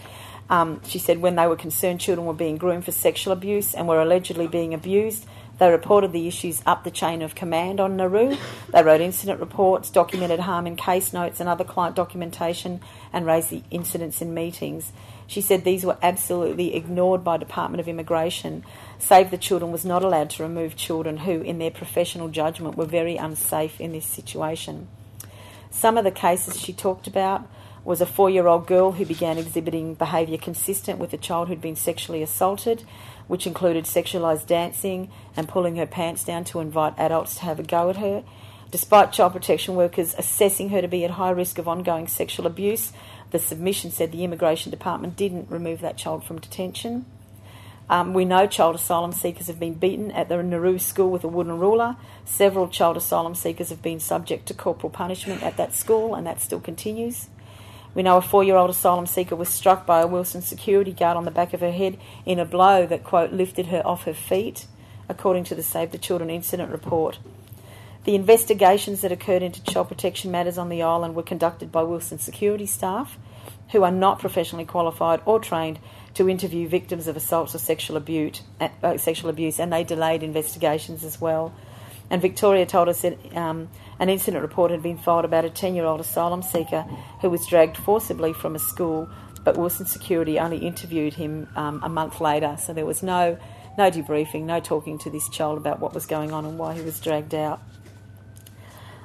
[0.52, 3.88] Um, she said when they were concerned children were being groomed for sexual abuse and
[3.88, 5.26] were allegedly being abused,
[5.60, 8.36] they reported the issues up the chain of command on Nauru.
[8.74, 12.82] They wrote incident reports, documented harm in case notes and other client documentation,
[13.14, 14.92] and raised the incidents in meetings.
[15.26, 18.66] She said these were absolutely ignored by Department of Immigration.
[19.00, 22.86] Save the Children was not allowed to remove children who, in their professional judgment, were
[22.86, 24.90] very unsafe in this situation.
[25.70, 27.48] Some of the cases she talked about
[27.84, 31.62] was a four year old girl who began exhibiting behaviour consistent with a child who'd
[31.62, 32.84] been sexually assaulted
[33.32, 37.64] which included sexualised dancing and pulling her pants down to invite adults to have a
[37.64, 38.26] go at her.
[38.72, 42.92] Despite child protection workers assessing her to be at high risk of ongoing sexual abuse,
[43.32, 47.06] the submission said the Immigration Department didn't remove that child from detention.
[47.90, 51.30] Um, we know child asylum seekers have been beaten at the Nauru school with a
[51.30, 51.96] wooden ruler.
[52.26, 56.42] Several child asylum seekers have been subject to corporal punishment at that school, and that
[56.42, 57.28] still continues.
[57.94, 61.18] We know a four year old asylum seeker was struck by a Wilson security guard
[61.18, 64.14] on the back of her head in a blow that, quote, lifted her off her
[64.14, 64.66] feet.
[65.12, 67.20] according to the Save the Children incident report.
[68.06, 72.18] The investigations that occurred into child protection matters on the island were conducted by Wilson
[72.18, 73.20] security staff,
[73.72, 75.78] who are not professionally qualified or trained
[76.16, 81.04] to interview victims of assaults or sexual abuse, uh, sexual abuse and they delayed investigations
[81.04, 81.54] as well.
[82.10, 83.70] And Victoria told us that um,
[84.02, 86.82] an incident report had been filed about a 10 year old asylum seeker
[87.22, 89.08] who was dragged forcibly from a school,
[89.44, 92.58] but Wilson Security only interviewed him um, a month later.
[92.60, 93.38] So there was no,
[93.78, 96.82] no debriefing, no talking to this child about what was going on and why he
[96.82, 97.62] was dragged out.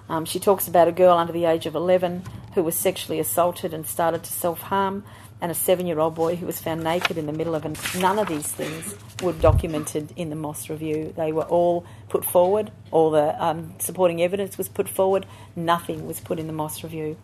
[0.08, 3.74] Um, she talks about a girl under the age of 11 who was sexually assaulted
[3.74, 5.04] and started to self harm
[5.40, 7.64] and a seven year old boy who was found naked in the middle of.
[8.00, 11.12] None of these things were documented in the Moss review.
[11.16, 16.20] They were all put forward, all the um, supporting evidence was put forward, nothing was
[16.20, 17.16] put in the Moss review.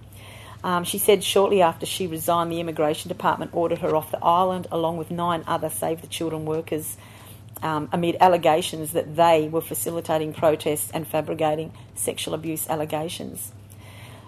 [0.65, 4.69] Um, she said shortly after she resigned, the Immigration Department ordered her off the island
[4.71, 6.97] along with nine other Save the Children workers
[7.63, 13.53] um, amid allegations that they were facilitating protests and fabricating sexual abuse allegations.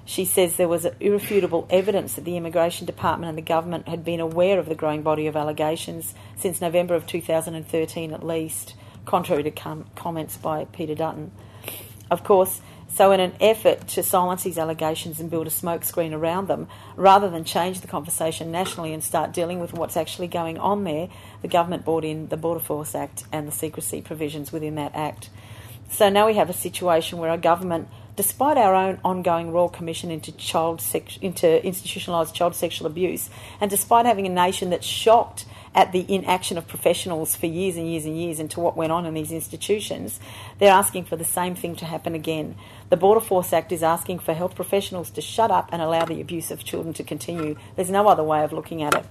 [0.04, 4.20] She says there was irrefutable evidence that the Immigration Department and the government had been
[4.20, 8.74] aware of the growing body of allegations since November of 2013 at least,
[9.06, 11.32] contrary to com- comments by Peter Dutton.
[12.10, 12.60] Of course,
[12.94, 17.28] so in an effort to silence these allegations and build a smokescreen around them, rather
[17.28, 21.08] than change the conversation nationally and start dealing with what's actually going on there,
[21.42, 25.30] the government brought in the Border Force Act and the secrecy provisions within that act.
[25.90, 30.10] So now we have a situation where our government despite our own ongoing Royal Commission
[30.10, 35.44] into child sex- into institutionalised child sexual abuse, and despite having a nation that's shocked
[35.74, 39.04] at the inaction of professionals for years and years and years into what went on
[39.06, 40.20] in these institutions,
[40.58, 42.54] they're asking for the same thing to happen again.
[42.90, 46.20] The Border Force Act is asking for health professionals to shut up and allow the
[46.20, 47.56] abuse of children to continue.
[47.74, 49.04] There's no other way of looking at it.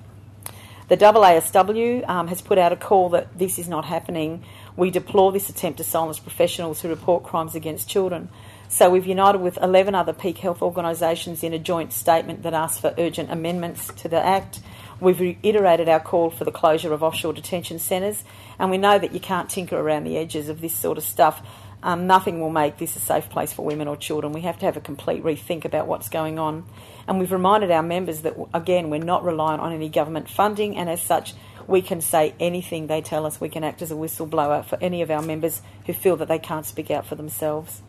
[0.87, 4.43] The AASW um, has put out a call that this is not happening.
[4.75, 8.29] We deplore this attempt to silence professionals who report crimes against children.
[8.73, 12.79] So we've united with 11 other peak health organisations in a joint statement that asks
[12.79, 14.61] for urgent amendments to the Act.
[14.99, 18.23] We've reiterated our call for the closure of offshore detention centres,
[18.57, 21.47] and we know that you can't tinker around the edges of this sort of stuff.
[21.83, 24.33] Um, nothing will make this a safe place for women or children.
[24.33, 26.65] We have to have a complete rethink about what's going on.
[27.07, 30.89] And we've reminded our members that, again, we're not reliant on any government funding, and
[30.89, 31.35] as such,
[31.67, 33.39] we can say anything they tell us.
[33.39, 36.39] We can act as a whistleblower for any of our members who feel that they
[36.39, 37.83] can't speak out for themselves.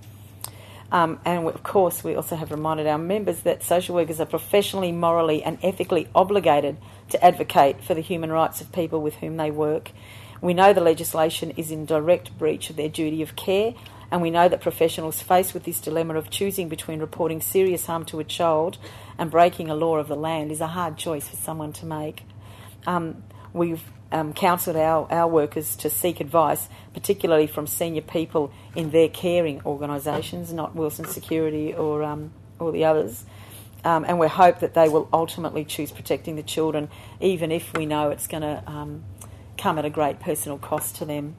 [0.94, 4.92] Um, and of course, we also have reminded our members that social workers are professionally,
[4.92, 6.76] morally, and ethically obligated
[7.10, 9.90] to advocate for the human rights of people with whom they work.
[10.40, 13.74] We know the legislation is in direct breach of their duty of care,
[14.12, 18.04] and we know that professionals faced with this dilemma of choosing between reporting serious harm
[18.04, 18.78] to a child
[19.18, 22.22] and breaking a law of the land is a hard choice for someone to make.
[22.86, 23.82] Um, we've
[24.14, 29.60] um, counselled our, our workers to seek advice, particularly from senior people in their caring
[29.66, 33.24] organisations, not Wilson Security or, um, or the others.
[33.84, 36.88] Um, and we hope that they will ultimately choose protecting the children,
[37.20, 39.02] even if we know it's going to um,
[39.58, 41.34] come at a great personal cost to them.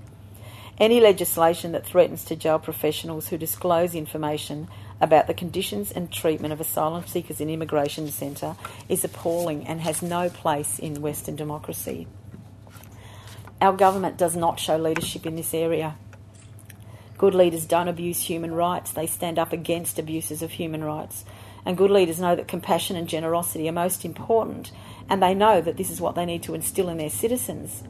[0.78, 4.68] Any legislation that threatens to jail professionals who disclose information
[5.00, 8.58] about the conditions and treatment of asylum seekers in immigration centre
[8.90, 12.08] is appalling and has no place in Western democracy.
[13.62, 15.96] Our government does not show leadership in this area.
[17.18, 21.24] Good leaders don't abuse human rights, they stand up against abuses of human rights.
[21.66, 24.72] And good leaders know that compassion and generosity are most important,
[25.10, 27.84] and they know that this is what they need to instill in their citizens.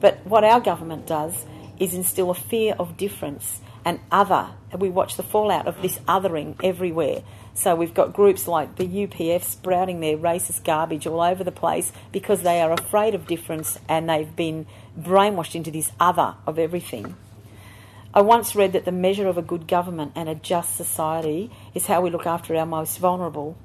[0.00, 1.44] But what our government does
[1.78, 4.50] is instill a fear of difference and other.
[4.76, 7.22] We watch the fallout of this othering everywhere.
[7.54, 11.92] So we've got groups like the UPF sprouting their racist garbage all over the place
[12.10, 14.66] because they are afraid of difference and they've been
[14.98, 17.14] brainwashed into this other of everything.
[18.12, 21.86] I once read that the measure of a good government and a just society is
[21.86, 23.56] how we look after our most vulnerable.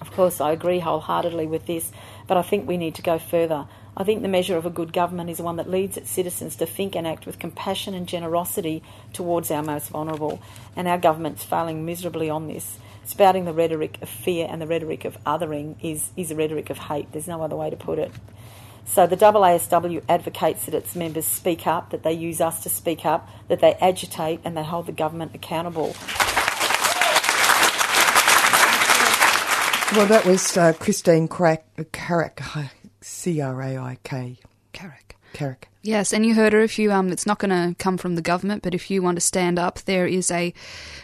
[0.00, 1.92] Of course, I agree wholeheartedly with this,
[2.26, 3.66] but I think we need to go further.
[3.96, 6.66] I think the measure of a good government is one that leads its citizens to
[6.66, 10.40] think and act with compassion and generosity towards our most vulnerable,
[10.76, 12.78] and our government's failing miserably on this
[13.10, 16.78] spouting the rhetoric of fear and the rhetoric of othering is, is a rhetoric of
[16.78, 17.10] hate.
[17.12, 18.12] There's no other way to put it.
[18.84, 23.04] So the AASW advocates that its members speak up, that they use us to speak
[23.04, 25.94] up, that they agitate and they hold the government accountable.
[29.96, 32.40] Well, that was uh, Christine Crack, Carrick,
[33.00, 34.38] C R A I K.
[34.72, 35.16] Carrick.
[35.32, 35.68] Carrick.
[35.82, 36.60] Yes, and you heard her.
[36.60, 39.16] If you, um, it's not going to come from the government, but if you want
[39.16, 40.52] to stand up, there is a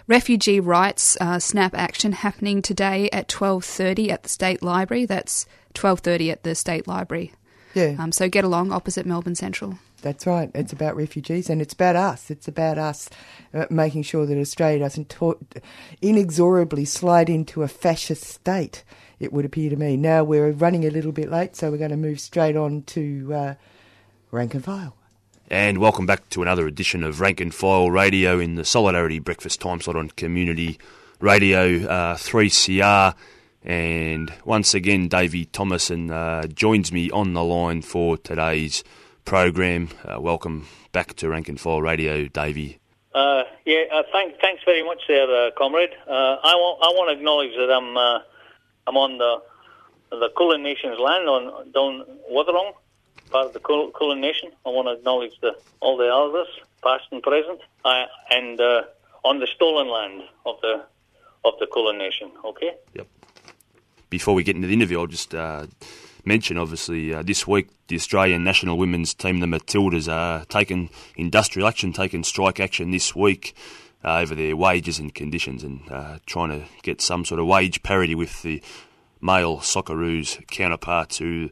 [0.06, 5.06] refugee rights uh, snap action happening today at twelve thirty at the State Library.
[5.06, 7.32] That's twelve thirty at the State Library.
[7.74, 7.94] Yeah.
[7.98, 9.78] Um, so get along opposite Melbourne Central.
[10.02, 10.50] That's right.
[10.54, 12.30] It's about refugees and it's about us.
[12.30, 13.08] It's about us
[13.54, 15.34] uh, making sure that Australia doesn't ta-
[16.02, 18.84] inexorably slide into a fascist state,
[19.20, 19.96] it would appear to me.
[19.96, 23.34] Now we're running a little bit late, so we're going to move straight on to
[23.34, 23.54] uh,
[24.30, 24.96] rank and file.
[25.48, 29.60] And welcome back to another edition of Rank and File Radio in the Solidarity Breakfast
[29.60, 30.78] Time Slot on Community
[31.20, 33.14] Radio uh, 3CR.
[33.62, 38.82] And once again, Davey Thomason uh, joins me on the line for today's
[39.24, 39.88] program.
[40.04, 42.78] Uh, welcome back to Rank and File Radio, Davey.
[43.14, 45.90] Uh, yeah, uh, thank, thanks very much, there, uh, comrade.
[46.06, 47.96] Uh, I want I want to acknowledge that I'm
[48.86, 49.42] I'm on the
[50.10, 52.74] the Kulin Nation's land on down Wathaurong,
[53.30, 54.50] part of the Kulin Nation.
[54.64, 56.48] I want to acknowledge the all the elders,
[56.82, 58.82] past and present, uh, and uh,
[59.24, 60.84] on the stolen land of the
[61.44, 62.30] of the Kulin Nation.
[62.44, 62.74] Okay.
[62.94, 63.06] Yep.
[64.08, 65.66] Before we get into the interview, I'll just uh,
[66.24, 71.66] mention, obviously, uh, this week the Australian national women's team, the Matildas, are taking industrial
[71.66, 73.54] action, taking strike action this week
[74.06, 77.82] uh, over their wages and conditions, and uh, trying to get some sort of wage
[77.82, 78.62] parity with the
[79.20, 81.50] male Socceroos counterparts who,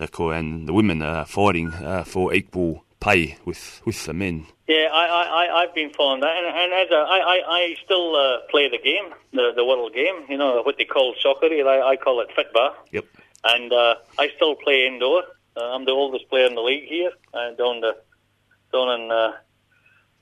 [0.00, 4.46] uh, and the women are fighting uh, for equal pay with with the men.
[4.68, 7.76] Yeah, I, I, I, I've been following that, and, and as a, I, I, I
[7.84, 11.46] still uh, play the game, the, the world game, you know, what they call soccer,
[11.46, 12.72] I, I call it fitbar.
[12.90, 13.04] Yep.
[13.44, 15.24] And uh, I still play indoor.
[15.56, 17.96] Uh, I'm the oldest player in the league here, uh, down, the,
[18.72, 19.32] down in, uh,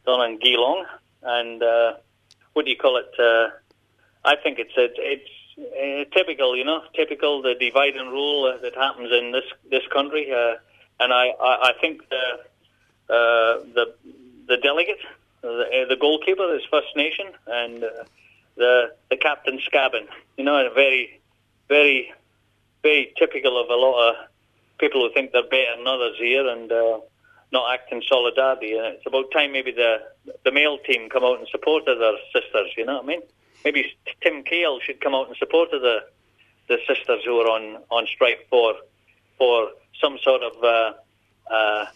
[0.06, 0.86] down in Geelong.
[1.22, 1.94] And uh,
[2.52, 3.12] what do you call it?
[3.18, 3.50] Uh,
[4.24, 8.74] I think it's, it's, it's uh, typical, you know, typical, the divide and rule that
[8.74, 10.32] happens in this, this country.
[10.32, 10.56] Uh,
[10.98, 13.94] and I, I, I think the, uh, the
[14.46, 14.98] the delegate,
[15.42, 17.84] the, the goalkeeper is First Nation, and
[18.56, 20.06] the the captain Scabin.
[20.36, 21.20] You know, a very,
[21.68, 22.12] very,
[22.82, 24.16] very typical of a lot of
[24.78, 27.00] people who think they're better than others here and uh,
[27.52, 28.72] not act in solidarity.
[28.76, 30.02] And it's about time maybe the
[30.44, 31.96] the male team come out and support their
[32.32, 32.70] sisters.
[32.76, 33.22] You know what I mean?
[33.64, 33.92] Maybe
[34.22, 36.04] Tim Cahill should come out and support the
[36.68, 38.74] the sisters who are on on strike for
[39.38, 39.70] for
[40.00, 40.92] some sort of uh,
[41.52, 41.86] uh,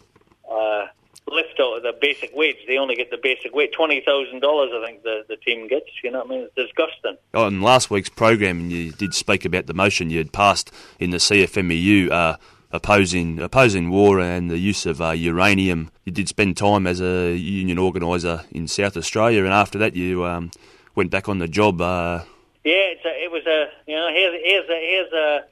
[0.50, 0.86] uh,
[1.30, 2.56] lift out of the basic wage.
[2.66, 3.72] They only get the basic wage.
[3.72, 5.90] Twenty thousand dollars, I think the, the team gets.
[6.02, 6.40] You know what I mean?
[6.40, 7.16] It's disgusting.
[7.34, 11.18] In last week's program, you did speak about the motion you had passed in the
[11.18, 12.38] CFMEU.
[12.74, 15.92] Opposing opposing war and the use of uh, uranium.
[16.04, 20.24] You did spend time as a union organiser in South Australia, and after that, you
[20.24, 20.50] um,
[20.96, 21.80] went back on the job.
[21.80, 22.24] Uh,
[22.64, 22.72] yeah,
[23.04, 25.44] a, it was a you know here's here's a, here's a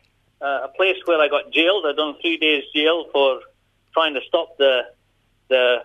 [0.64, 1.86] a place where I got jailed.
[1.86, 3.40] I done three days jail for
[3.92, 4.88] trying to stop the
[5.48, 5.84] the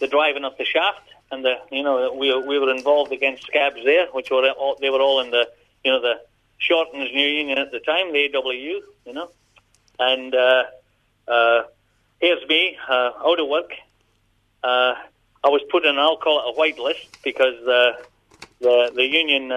[0.00, 3.84] the driving of the shaft, and the you know we we were involved against scabs
[3.84, 5.48] there, which were all, they were all in the
[5.84, 6.20] you know the
[6.58, 9.30] Shortens New Union at the time, the AWU, you know,
[9.98, 10.64] and uh,
[11.28, 11.62] uh,
[12.20, 13.72] here's me uh, out of work.
[14.64, 17.96] I was put in, I'll call it a white list because the
[18.60, 19.50] the union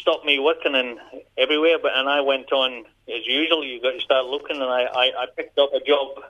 [0.00, 0.98] stopped me working in
[1.36, 3.64] everywhere, but and I went on as usual.
[3.64, 6.22] You got to start looking, and I, I, I picked up a job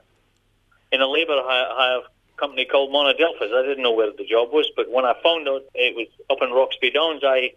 [0.92, 2.02] in a labour hire
[2.36, 3.52] company called Monadelphous.
[3.52, 6.38] I didn't know where the job was, but when I found out it was up
[6.42, 7.52] in Roxby Downs, I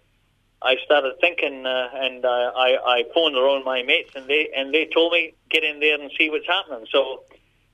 [0.63, 4.73] I started thinking, uh, and uh, I I phoned around my mates, and they and
[4.73, 6.87] they told me get in there and see what's happening.
[6.91, 7.23] So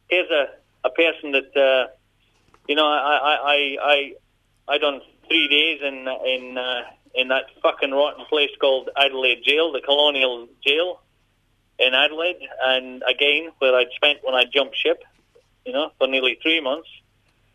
[0.10, 0.48] here's a
[0.84, 1.92] a person that uh,
[2.68, 4.14] you know I I I I,
[4.74, 6.82] I done three days in in uh,
[7.14, 11.02] in that fucking rotten place called Adelaide Jail, the Colonial Jail
[11.78, 15.04] in Adelaide, and again where I'd spent when I jumped ship
[15.70, 16.90] you know, for nearly three months.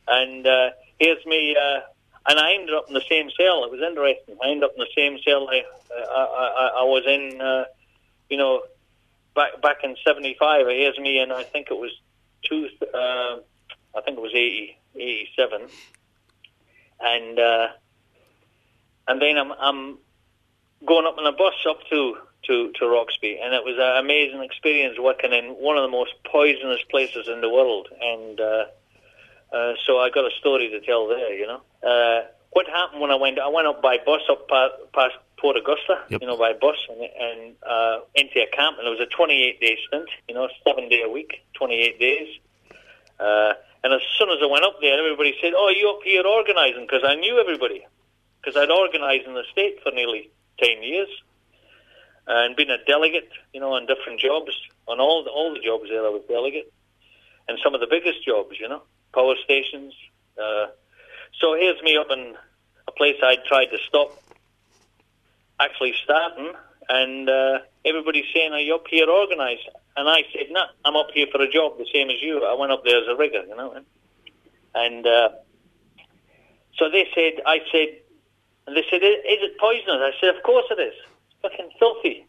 [0.06, 0.70] And uh,
[1.00, 1.80] here's me, uh,
[2.26, 3.64] and I ended up in the same cell.
[3.64, 4.36] It was interesting.
[4.42, 5.62] I ended up in the same cell I,
[5.94, 7.64] I, I, I was in, uh,
[8.30, 8.62] you know,
[9.34, 10.66] back back in '75.
[10.66, 11.92] Here's me, and I think it was
[12.42, 12.68] two.
[12.82, 13.38] Uh,
[13.96, 15.68] I think it was 80, 87.
[17.00, 17.68] and uh,
[19.08, 19.98] and then I'm I'm
[20.86, 22.16] going up in a bus up to
[22.46, 26.12] to, to Roxby, and it was an amazing experience working in one of the most
[26.24, 27.88] poisonous places in the world.
[28.00, 28.40] And
[29.54, 31.62] uh, so I got a story to tell there, you know.
[31.82, 33.38] Uh, what happened when I went?
[33.38, 36.20] I went up by bus up past, past Port Augusta, yep.
[36.20, 39.60] you know, by bus and, and uh, into a camp, and it was a 28
[39.60, 42.28] day stint, you know, seven day a week, 28 days.
[43.20, 43.52] Uh,
[43.84, 46.86] and as soon as I went up there, everybody said, "Oh, you up here organising?"
[46.86, 47.86] Because I knew everybody,
[48.40, 51.08] because I'd organised in the state for nearly 10 years
[52.26, 54.52] and being a delegate, you know, on different jobs,
[54.88, 56.72] on all the, all the jobs there, I was delegate,
[57.48, 58.82] and some of the biggest jobs, you know,
[59.14, 59.94] power stations.
[60.36, 60.66] Uh,
[61.40, 62.34] so here's me up in
[62.88, 64.10] a place I'd tried to stop
[65.60, 66.52] actually starting,
[66.88, 71.08] and uh, everybody's saying, "Are you up here organised?" And I said, no, I'm up
[71.14, 72.44] here for a job, the same as you.
[72.44, 73.80] I went up there as a rigger, you know.
[74.74, 75.28] And uh,
[76.76, 77.88] so they said, I said,
[78.66, 80.00] and they said, is it poisonous?
[80.00, 80.94] I said, of course it is.
[81.30, 82.26] It's fucking filthy.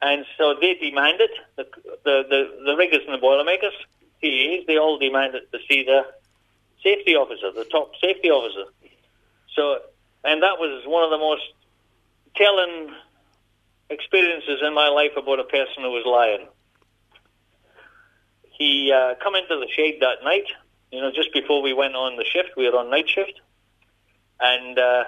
[0.00, 1.66] And so they demanded, the,
[2.04, 3.74] the, the, the riggers and the boilermakers,
[4.22, 6.06] TAs, they all demanded to see the
[6.82, 8.70] safety officer, the top safety officer.
[9.54, 9.78] So,
[10.24, 11.42] and that was one of the most
[12.36, 12.90] telling
[13.90, 16.48] experiences in my life about a person who was lying.
[18.58, 20.46] He uh, come into the shade that night,
[20.90, 22.50] you know, just before we went on the shift.
[22.56, 23.40] We were on night shift,
[24.40, 25.04] and uh,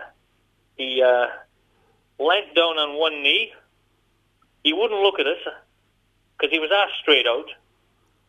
[0.77, 1.27] he uh,
[2.19, 3.53] leant down on one knee.
[4.63, 5.39] He wouldn't look at us
[6.37, 7.47] because he was asked straight out.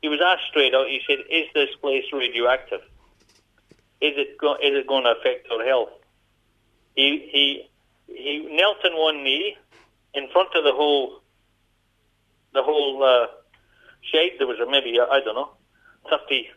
[0.06, 0.86] He was asked straight out.
[0.88, 2.82] He said, "Is this place radioactive?
[4.00, 5.94] Is it go- is it going to affect our health?"
[6.96, 7.46] He he
[8.06, 9.58] he knelt on one knee
[10.14, 11.24] in front of the whole
[12.54, 13.26] the whole uh,
[14.12, 14.34] shade.
[14.38, 15.50] There was a, maybe I don't know
[16.08, 16.50] 30,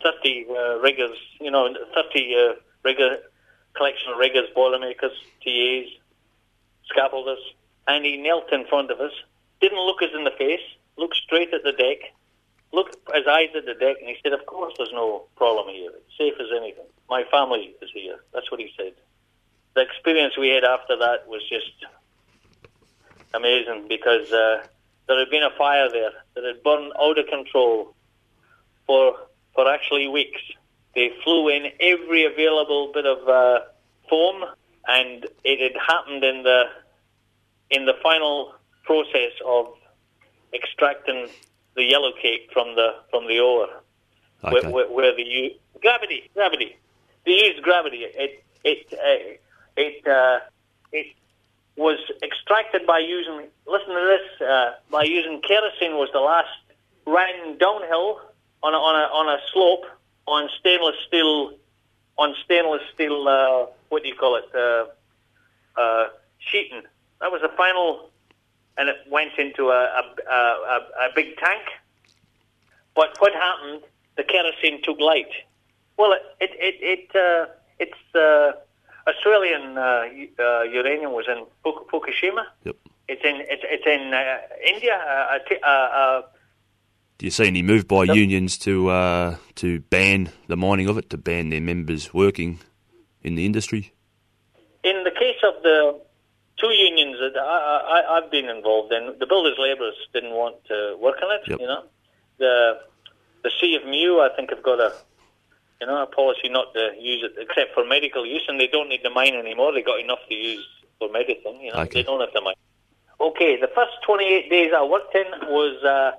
[0.00, 3.16] 30 uh, riggers, you know, thirty uh, rigger
[3.74, 5.88] collection of riggers, boilermakers, TAs,
[6.88, 7.42] scaffolders,
[7.88, 9.12] and he knelt in front of us.
[9.60, 10.66] Didn't look us in the face.
[10.96, 11.98] Looked straight at the deck.
[12.72, 15.90] Looked his eyes at the deck, and he said, "Of course, there's no problem here.
[15.90, 16.86] It's safe as anything.
[17.08, 18.94] My family is here." That's what he said.
[19.74, 21.72] The experience we had after that was just
[23.34, 24.66] amazing because uh,
[25.06, 27.94] there had been a fire there that had burned out of control
[28.86, 29.16] for
[29.54, 30.40] for actually weeks.
[30.94, 33.60] They flew in every available bit of uh,
[34.08, 34.44] foam,
[34.86, 36.64] and it had happened in the
[37.70, 38.54] in the final
[38.84, 39.74] process of
[40.52, 41.28] extracting
[41.74, 43.68] the yellow cake from the from the ore,
[44.44, 44.68] Okay.
[44.68, 46.76] where, where, where gravity gravity
[47.24, 48.04] they used gravity.
[48.04, 49.36] It it uh,
[49.76, 50.40] it uh,
[50.92, 51.06] it
[51.76, 53.48] was extracted by using.
[53.66, 54.48] Listen to this.
[54.48, 56.48] Uh, by using kerosene was the last
[57.06, 58.20] ran downhill
[58.62, 59.84] on a, on a on a slope
[60.26, 61.52] on stainless steel
[62.18, 63.26] on stainless steel.
[63.28, 64.44] Uh, what do you call it?
[64.54, 64.86] Uh,
[65.80, 66.08] uh,
[66.38, 66.82] sheeting.
[67.20, 68.10] That was the final,
[68.76, 71.62] and it went into a a, a, a, big tank.
[72.94, 73.82] But what happened?
[74.16, 75.32] The kerosene took light.
[75.96, 77.46] Well, it it it, it uh,
[77.78, 78.52] it's uh,
[79.08, 80.04] Australian uh,
[80.38, 82.44] uh, uranium was in Fukushima.
[82.64, 82.76] Yep.
[83.08, 84.96] It's in it's it's in uh, India.
[84.96, 86.22] Uh, uh, uh, uh,
[87.18, 91.10] Do you see any move by unions to uh, to ban the mining of it,
[91.10, 92.60] to ban their members working
[93.22, 93.92] in the industry?
[94.82, 96.00] in the case of the
[96.62, 97.58] two unions that I,
[97.96, 101.42] I, I've been involved in, the builders' labourers didn't want to work on it.
[101.48, 101.60] Yep.
[101.60, 101.82] You know,
[102.38, 102.80] the
[103.42, 104.94] the CFMEU, I think, have got a
[105.80, 108.88] you know a policy not to use it except for medical use, and they don't
[108.88, 109.72] need the mine anymore.
[109.72, 110.64] They got enough to use
[110.98, 111.60] for medicine.
[111.60, 112.00] You know, Okay.
[112.00, 112.54] they don't have the mine.
[113.20, 116.12] Okay, the first 28 days I worked in was uh,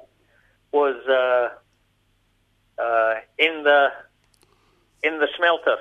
[0.72, 3.92] was uh, uh, in the
[5.04, 5.78] in the smelter.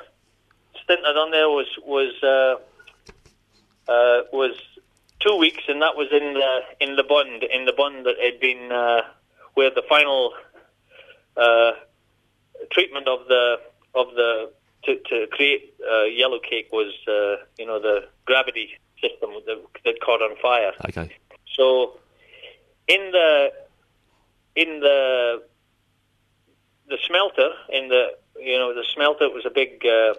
[0.83, 2.13] Stint I done there was was
[3.89, 4.57] uh, was
[5.21, 8.41] two weeks, and that was in the in the bond in the bond that had
[8.41, 9.03] been uh,
[9.55, 10.35] where the final
[11.37, 11.73] uh,
[12.71, 13.61] treatment of the
[13.95, 14.51] of the
[14.85, 18.71] to, to create uh, yellow cake was uh, you know the gravity
[19.01, 20.73] system that, that caught on fire.
[20.87, 21.11] Okay.
[21.55, 21.99] So
[22.89, 23.53] in the
[24.57, 25.43] in the
[26.89, 28.09] the smelter in the
[28.39, 30.15] you know the smelter was a big uh,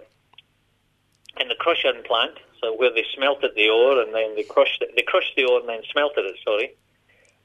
[1.40, 2.34] in the crushing plant.
[2.72, 5.68] Where they smelted the ore and then they crushed it, they crushed the ore and
[5.68, 6.36] then smelted it.
[6.44, 6.74] Sorry,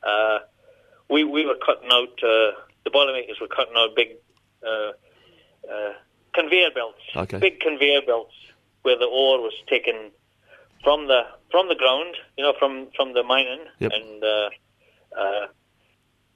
[0.04, 0.40] uh,
[1.10, 2.52] we we were cutting out uh,
[2.84, 4.10] the boilermakers were cutting out big
[4.66, 4.92] uh,
[5.72, 5.94] uh,
[6.34, 7.40] conveyor belts, Okay.
[7.40, 8.34] big conveyor belts
[8.84, 10.12] where the ore was taken
[10.84, 13.92] from the from the ground, you know, from from the mining, Yep.
[13.94, 14.50] and uh,
[15.18, 15.48] uh,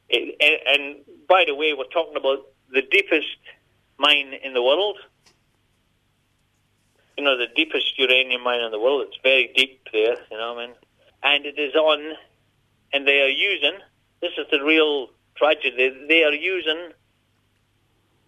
[0.09, 0.95] it, and, and
[1.27, 3.37] by the way, we're talking about the deepest
[3.97, 4.97] mine in the world.
[7.17, 9.05] You know, the deepest uranium mine in the world.
[9.07, 10.15] It's very deep there.
[10.31, 10.75] You know, what I mean,
[11.23, 12.13] and it is on,
[12.91, 13.77] and they are using.
[14.21, 15.93] This is the real tragedy.
[16.07, 16.91] They, are using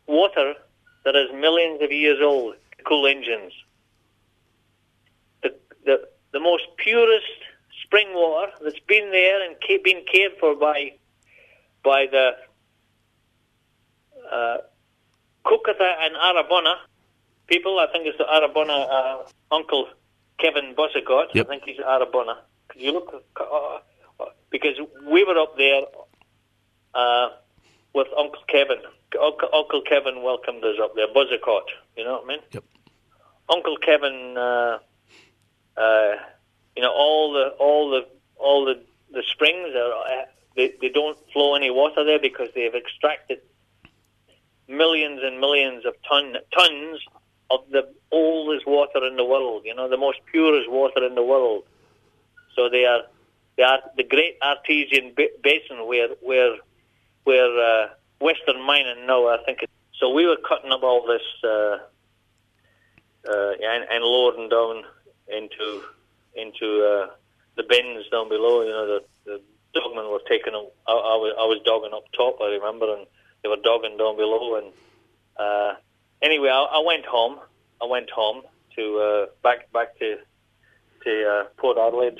[0.07, 0.53] water
[1.03, 2.55] that is millions of years old.
[2.77, 3.53] to Cool engines
[5.45, 5.55] the,
[5.85, 7.39] the the most purest
[7.83, 10.93] spring water that's been there and ca- been cared for by
[11.83, 12.31] by the
[14.31, 14.57] uh,
[15.45, 16.75] Kokatha and Arabana
[17.47, 17.79] people.
[17.79, 19.87] I think it's the Arabana uh, Uncle
[20.39, 21.33] Kevin Buzzacott.
[21.33, 21.45] Yep.
[21.45, 22.37] I think he's Arabana.
[22.69, 23.23] Could you look?
[23.39, 24.77] Uh, because
[25.09, 25.83] we were up there
[26.93, 27.29] uh,
[27.93, 28.77] with Uncle Kevin.
[29.21, 31.07] Uncle, Uncle Kevin welcomed us up there.
[31.07, 31.67] Buzzacott,
[31.97, 32.39] you know what I mean?
[32.51, 32.63] Yep.
[33.49, 34.79] Uncle Kevin, uh,
[35.77, 36.15] uh,
[36.75, 38.81] you know, all the all the all the
[39.11, 40.25] the springs are uh,
[40.55, 43.39] they, they don't flow any water there because they have extracted
[44.67, 46.99] millions and millions of ton, tons
[47.49, 49.63] of the oldest water in the world.
[49.65, 51.63] You know, the most purest water in the world.
[52.55, 53.03] So they are
[53.57, 56.55] they are the great artesian basin where where
[57.23, 57.87] where uh,
[58.19, 59.27] Western mining now.
[59.27, 59.63] I think.
[59.63, 59.69] It,
[59.99, 61.77] so we were cutting up all this uh,
[63.29, 64.83] uh, and, and loading down
[65.27, 65.83] into
[66.35, 67.09] into uh,
[67.55, 68.61] the bins down below.
[68.61, 69.41] You know, the, the
[69.79, 70.53] dogmen were taking.
[70.53, 72.37] I, I was I was dogging up top.
[72.41, 73.05] I remember, and
[73.41, 74.55] they were dogging down below.
[74.57, 74.67] And
[75.37, 75.75] uh,
[76.21, 77.39] anyway, I, I went home.
[77.81, 78.41] I went home
[78.75, 80.17] to uh, back back to
[81.03, 82.19] to uh, Port Adelaide.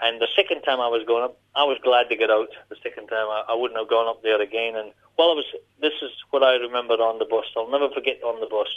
[0.00, 2.48] And the second time I was going up, I was glad to get out.
[2.70, 4.74] The second time I, I wouldn't have gone up there again.
[4.74, 5.44] And while I was,
[5.80, 7.44] this is what I remembered on the bus.
[7.56, 8.68] I'll never forget on the bus.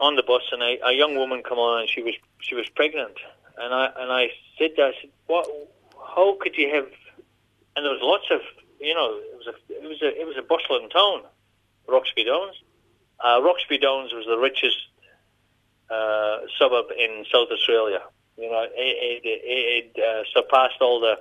[0.00, 2.66] On the bus, and a, a young woman come on, and she was she was
[2.74, 3.18] pregnant.
[3.58, 5.46] And I and I said, I said, what?
[6.16, 6.88] How could you have?
[7.76, 8.40] And there was lots of,
[8.80, 11.22] you know, it was a it was a it was a bustling town,
[11.86, 12.56] Roxby Downs.
[13.22, 14.78] Uh, Roxby Downs was the richest
[15.90, 18.00] uh, suburb in South Australia.
[18.36, 21.20] You know, it, it, it, it uh, surpassed all the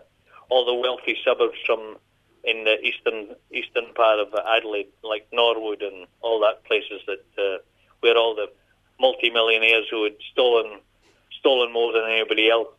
[0.49, 1.97] all the wealthy suburbs from
[2.43, 7.57] in the eastern eastern part of Adelaide, like Norwood and all that places that uh,
[7.99, 8.49] where all the
[8.99, 10.79] multi-millionaires who had stolen
[11.39, 12.69] stolen more than anybody else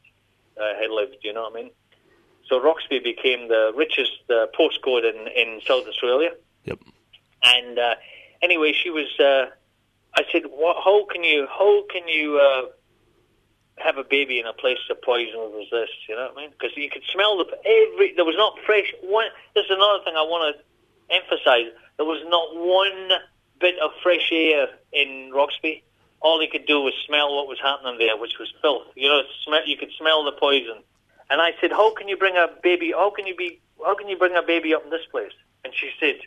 [0.60, 1.16] uh, had lived.
[1.22, 1.70] You know what I mean?
[2.48, 6.30] So Roxby became the richest uh, postcode in in South Australia.
[6.64, 6.78] Yep.
[7.44, 7.94] And uh,
[8.42, 9.08] anyway, she was.
[9.18, 9.46] Uh,
[10.14, 11.46] I said, what, "How can you?
[11.48, 12.66] How can you?" Uh,
[13.78, 16.50] have a baby in a place so poisonous as this, you know what I mean?
[16.50, 18.14] Because you could smell the every.
[18.14, 18.92] There was not fresh.
[19.02, 19.26] One.
[19.54, 21.72] This is another thing I want to emphasise.
[21.96, 23.18] There was not one
[23.60, 25.82] bit of fresh air in Roxby.
[26.20, 28.86] All you could do was smell what was happening there, which was filth.
[28.94, 30.82] You know, smell, you could smell the poison.
[31.30, 32.92] And I said, "How can you bring a baby?
[32.92, 33.60] How can you be?
[33.84, 35.32] How can you bring a baby up in this place?"
[35.64, 36.20] And she said,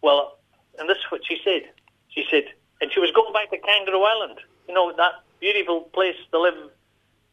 [0.00, 0.37] "Well,"
[0.78, 1.62] and this is what she said.
[2.08, 2.44] She said,
[2.80, 4.38] and she was going back to Kangaroo Island.
[4.68, 6.54] You know that beautiful place to live,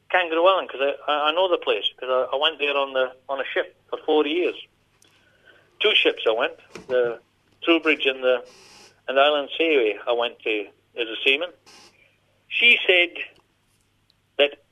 [0.10, 3.14] Kangaroo Island, because I, I know the place because I, I went there on the
[3.30, 4.56] on a ship for four years.
[5.80, 6.54] Two ships I went,
[6.88, 7.20] the
[7.66, 8.44] Troubridge and the
[9.08, 9.98] and the Island Seaway.
[10.08, 10.66] I went to
[10.98, 11.50] as a seaman.
[12.48, 13.10] She said
[14.38, 14.64] that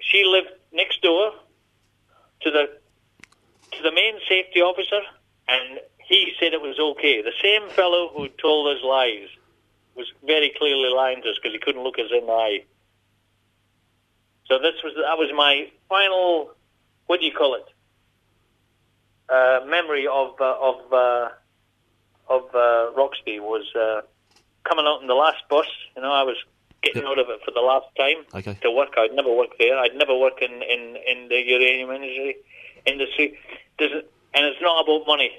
[0.00, 1.32] she lived next door
[2.42, 2.70] to the
[3.72, 5.00] to the main safety officer,
[5.48, 5.80] and
[6.10, 7.22] he said it was okay.
[7.22, 9.28] The same fellow who told us lies
[9.94, 12.64] was very clearly lying to us because he couldn't look us in the eye.
[14.48, 16.50] So this was that was my final,
[17.06, 17.64] what do you call it?
[19.28, 21.28] Uh, memory of uh, of uh,
[22.28, 24.00] of uh, Roxby was uh,
[24.64, 25.66] coming out in the last bus.
[25.94, 26.36] You know, I was
[26.82, 28.58] getting out of it for the last time Okay.
[28.62, 28.94] to work.
[28.98, 29.78] I'd never work there.
[29.78, 32.36] I'd never work in, in, in the uranium industry.
[32.86, 33.38] industry.
[33.78, 33.92] There's,
[34.34, 35.30] and it's not about money.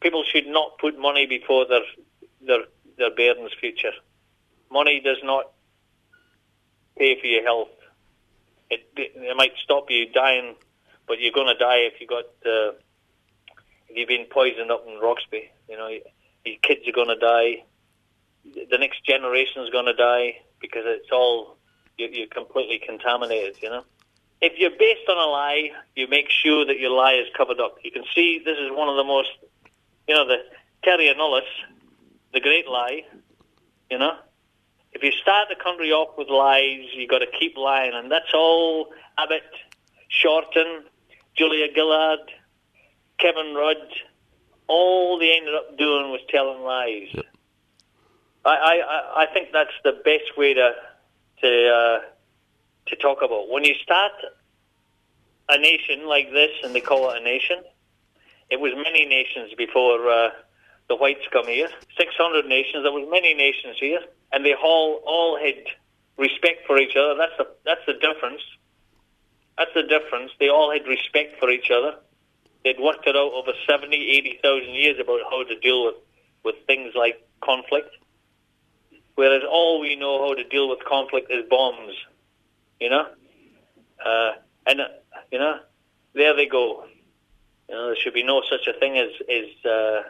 [0.00, 1.82] People should not put money before their
[2.40, 2.64] their
[2.96, 3.92] their bairn's future.
[4.70, 5.50] Money does not
[6.98, 7.68] pay for your health.
[8.70, 10.54] It, it might stop you dying,
[11.06, 12.72] but you're going to die if you got uh,
[13.88, 15.50] if you've been poisoned up in Roxby.
[15.68, 17.64] You know, your kids are going to die.
[18.44, 21.56] The next generation is going to die because it's all
[21.96, 23.56] you- you're completely contaminated.
[23.62, 23.84] You know,
[24.40, 27.78] if you're based on a lie, you make sure that your lie is covered up.
[27.82, 29.30] You can see this is one of the most,
[30.08, 30.38] you know, the
[30.82, 31.44] Terra Nullius,
[32.32, 33.02] the great lie.
[33.90, 34.16] You know,
[34.92, 38.32] if you start the country off with lies, you got to keep lying, and that's
[38.34, 39.42] all Abbott,
[40.08, 40.84] Shorten,
[41.36, 42.20] Julia Gillard,
[43.18, 43.76] Kevin Rudd,
[44.66, 47.08] all they ended up doing was telling lies.
[48.44, 50.72] I, I, I- I think that's the best way to
[51.42, 51.98] to uh,
[52.86, 54.12] to talk about when you start
[55.48, 57.58] a nation like this, and they call it a nation.
[58.50, 60.30] It was many nations before uh,
[60.88, 61.68] the whites come here.
[61.96, 62.82] Six hundred nations.
[62.82, 64.00] There was many nations here,
[64.32, 65.56] and they all all had
[66.16, 67.14] respect for each other.
[67.16, 68.42] That's the that's the difference.
[69.58, 70.30] That's the difference.
[70.38, 71.96] They all had respect for each other.
[72.64, 75.94] They'd worked it out over 70, 80,000 years about how to deal with,
[76.44, 77.90] with things like conflict.
[79.16, 81.94] Whereas all we know how to deal with conflict is bombs,
[82.80, 83.06] you know?
[84.04, 84.32] Uh,
[84.66, 84.88] and, uh,
[85.32, 85.58] you know,
[86.14, 86.84] there they go.
[87.68, 90.02] You know, there should be no such a thing as, as, uh,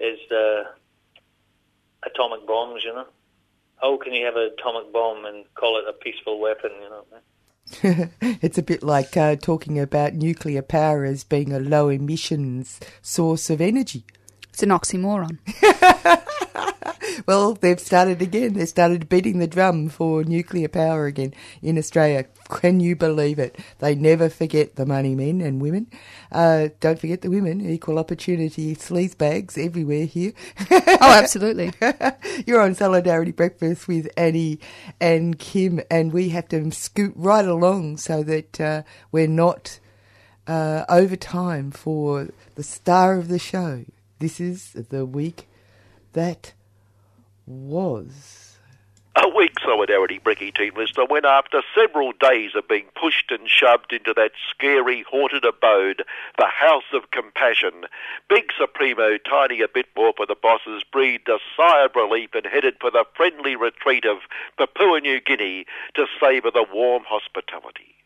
[0.00, 0.64] as uh,
[2.04, 3.06] atomic bombs, you know?
[3.80, 7.04] How can you have an atomic bomb and call it a peaceful weapon, you know?
[8.22, 13.50] it's a bit like uh, talking about nuclear power as being a low emissions source
[13.50, 14.04] of energy.
[14.48, 15.38] It's an oxymoron.
[17.26, 18.54] well, they've started again.
[18.54, 22.26] They started beating the drum for nuclear power again in Australia.
[22.48, 23.58] Can you believe it?
[23.78, 25.88] They never forget the money men and women.
[26.32, 30.32] Uh, don't forget the women, equal opportunity sleaze bags everywhere here.
[30.70, 31.72] oh, absolutely.
[32.46, 34.60] You're on Solidarity Breakfast with Annie
[35.00, 38.82] and Kim, and we have to scoot right along so that uh,
[39.12, 39.80] we're not
[40.46, 43.84] uh, over time for the star of the show.
[44.18, 45.48] This is the week
[46.14, 46.54] that
[47.48, 48.56] was.
[49.16, 53.92] A weak Solidarity Bricky team listener when after several days of being pushed and shoved
[53.92, 56.04] into that scary, haunted abode,
[56.38, 57.86] the House of Compassion,
[58.28, 62.46] Big Supremo Tiny a bit more for the bosses breathed a sigh of relief and
[62.46, 64.18] headed for the friendly retreat of
[64.56, 67.96] Papua New Guinea to savour the warm hospitality.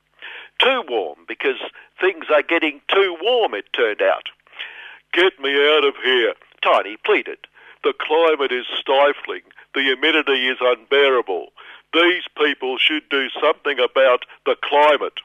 [0.60, 1.58] Too warm because
[2.00, 4.30] things are getting too warm, it turned out.
[5.12, 6.32] Get me out of here,
[6.62, 7.38] Tiny pleaded.
[7.84, 9.42] The climate is stifling.
[9.74, 11.52] The humidity is unbearable.
[11.92, 15.20] These people should do something about the climate.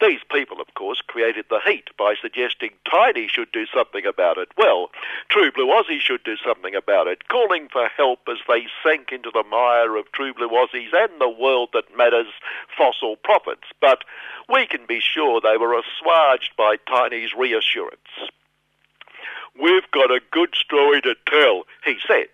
[0.00, 4.48] These people, of course, created the heat by suggesting Tiny should do something about it.
[4.56, 4.90] Well,
[5.28, 9.30] True Blue Aussie should do something about it, calling for help as they sank into
[9.32, 12.26] the mire of True Blue Aussies and the world that matters
[12.76, 13.68] fossil profits.
[13.80, 14.04] But
[14.48, 18.30] we can be sure they were assuaged by Tiny's reassurance.
[19.60, 22.28] We've got a good story to tell, he said.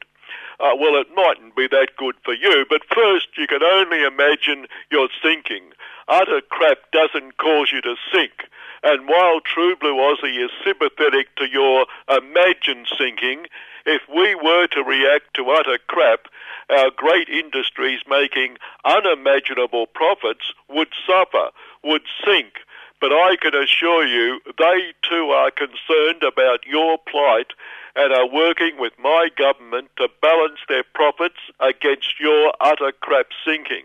[0.58, 4.66] Uh, well, it mightn't be that good for you, but first you can only imagine
[4.90, 5.72] you're sinking.
[6.08, 8.44] Utter crap doesn't cause you to sink.
[8.82, 13.46] And while True Blue Aussie is sympathetic to your imagined sinking,
[13.86, 16.26] if we were to react to utter crap,
[16.68, 21.50] our great industries making unimaginable profits would suffer,
[21.82, 22.60] would sink.
[23.00, 27.52] But I can assure you, they too are concerned about your plight
[27.96, 33.84] and are working with my government to balance their profits against your utter crap sinking.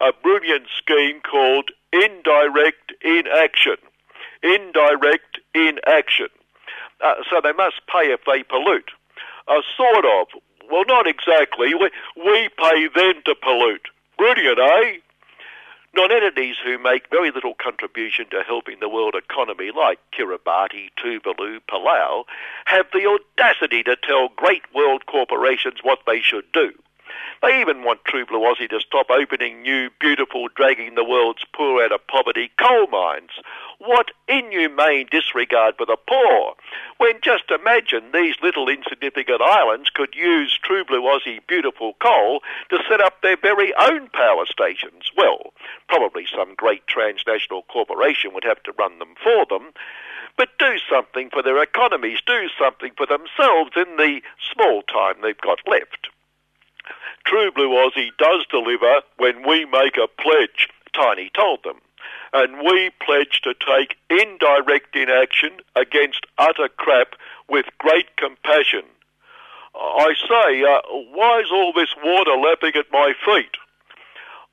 [0.00, 3.76] A brilliant scheme called indirect inaction.
[4.42, 6.28] Indirect inaction.
[7.00, 8.90] Uh, so they must pay if they pollute.
[9.48, 10.28] Uh, sort of.
[10.70, 11.74] Well, not exactly.
[11.74, 13.88] We, we pay them to pollute.
[14.16, 14.98] Brilliant, eh?
[15.92, 22.24] Non-entities who make very little contribution to helping the world economy, like Kiribati, Tuvalu, Palau,
[22.66, 26.72] have the audacity to tell great world corporations what they should do.
[27.42, 31.82] They even want True Blue Aussie to stop opening new, beautiful, dragging the world's poor
[31.82, 33.30] out of poverty coal mines.
[33.78, 36.54] What inhumane disregard for the poor,
[36.98, 42.78] when just imagine these little insignificant islands could use True Blue Aussie beautiful coal to
[42.88, 45.10] set up their very own power stations.
[45.16, 45.54] Well,
[45.88, 49.72] probably some great transnational corporation would have to run them for them
[50.36, 54.20] but do something for their economies, do something for themselves in the
[54.52, 56.08] small time they've got left.
[57.24, 61.76] True Blue Aussie does deliver when we make a pledge, Tiny told them.
[62.32, 67.14] And we pledge to take indirect inaction against utter crap
[67.48, 68.82] with great compassion.
[69.74, 70.80] I say, uh,
[71.12, 73.56] why is all this water lapping at my feet?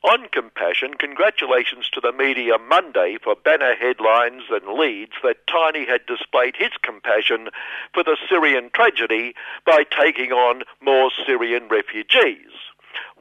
[0.07, 6.05] On compassion, congratulations to the media Monday for banner headlines and leads that Tiny had
[6.05, 7.49] displayed his compassion
[7.93, 9.35] for the Syrian tragedy
[9.65, 12.47] by taking on more Syrian refugees.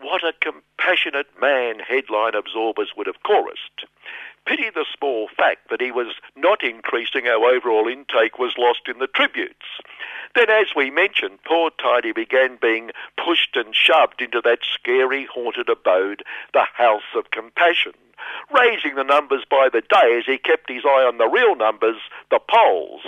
[0.01, 3.87] What a compassionate man, headline absorbers would have chorused.
[4.47, 8.99] Pity the small fact that he was not increasing our overall intake was lost in
[8.99, 9.67] the tributes.
[10.37, 12.93] Then, as we mentioned, poor Tiny began being
[13.23, 16.23] pushed and shoved into that scary, haunted abode,
[16.53, 17.95] the House of Compassion,
[18.53, 21.97] raising the numbers by the day as he kept his eye on the real numbers,
[22.31, 23.03] the polls.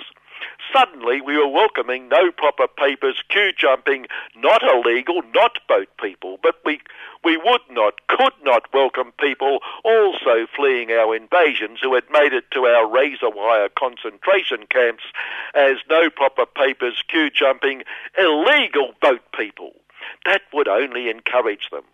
[0.73, 6.57] Suddenly, we were welcoming no proper papers, queue jumping, not illegal, not boat people, but
[6.65, 6.81] we,
[7.25, 12.51] we would not, could not welcome people also fleeing our invasions who had made it
[12.51, 15.05] to our razor wire concentration camps
[15.55, 17.83] as no proper papers, queue jumping,
[18.19, 19.73] illegal boat people.
[20.27, 21.85] That would only encourage them.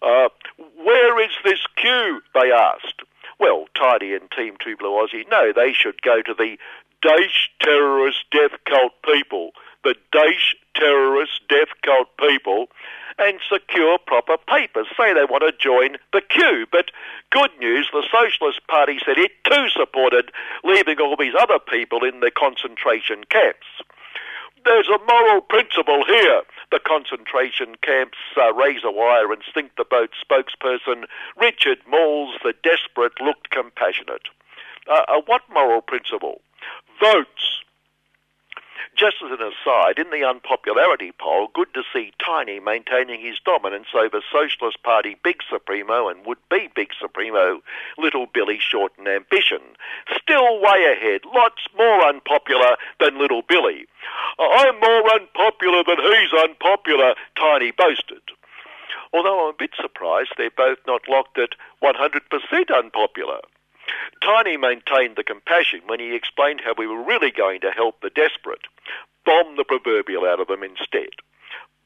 [0.00, 0.28] Uh,
[0.76, 2.20] where is this queue?
[2.34, 3.02] They asked.
[3.40, 6.58] Well, Tidy and Team 2 Blue Aussie know they should go to the
[7.04, 9.50] Daesh terrorist death cult people,
[9.84, 12.66] the Daesh terrorist death cult people,
[13.18, 14.86] and secure proper papers.
[14.96, 16.66] Say they want to join the queue.
[16.70, 16.90] But
[17.30, 20.30] good news, the Socialist Party said it too supported
[20.64, 23.66] leaving all these other people in the concentration camps.
[24.64, 26.42] There's a moral principle here.
[26.70, 31.04] The concentration camps uh, razor wire and sink the boat spokesperson
[31.40, 34.28] Richard Marles, the desperate, looked compassionate.
[34.86, 36.40] Uh, uh, what moral principle?
[37.00, 37.62] Votes.
[38.98, 43.86] Just as an aside, in the unpopularity poll, good to see Tiny maintaining his dominance
[43.94, 47.60] over Socialist Party Big Supremo and would-be Big Supremo
[47.96, 49.60] Little Billy Shorten Ambition.
[50.20, 53.86] Still way ahead, lots more unpopular than Little Billy.
[54.36, 58.22] I'm more unpopular than he's unpopular, Tiny boasted.
[59.12, 61.50] Although I'm a bit surprised they're both not locked at
[61.82, 63.40] 100% unpopular.
[64.22, 68.10] Tiny maintained the compassion when he explained how we were really going to help the
[68.10, 68.66] desperate,
[69.24, 71.10] bomb the proverbial out of them instead.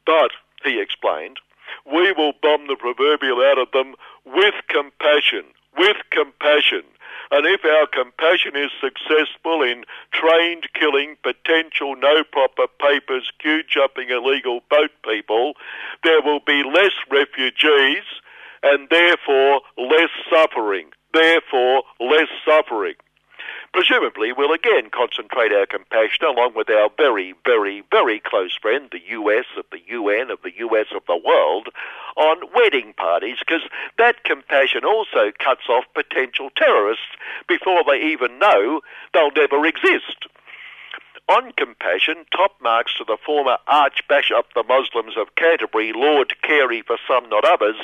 [0.06, 0.32] But,
[0.64, 1.38] he explained,
[1.90, 3.94] we will bomb the proverbial out of them
[4.24, 5.44] with compassion,
[5.76, 6.82] with compassion.
[7.30, 14.10] And if our compassion is successful in trained killing potential no proper papers, queue jumping
[14.10, 15.54] illegal boat people,
[16.04, 18.04] there will be less refugees
[18.62, 20.90] and therefore less suffering.
[21.12, 22.94] Therefore less suffering.
[23.72, 29.00] Presumably, we'll again concentrate our compassion along with our very, very, very close friend, the
[29.16, 31.68] US of the UN of the US of the world,
[32.16, 33.62] on wedding parties, because
[33.96, 37.16] that compassion also cuts off potential terrorists
[37.48, 38.82] before they even know
[39.14, 40.26] they'll never exist.
[41.28, 46.82] On compassion, top marks to the former Archbishop of the Muslims of Canterbury, Lord Carey
[46.82, 47.76] for some not others,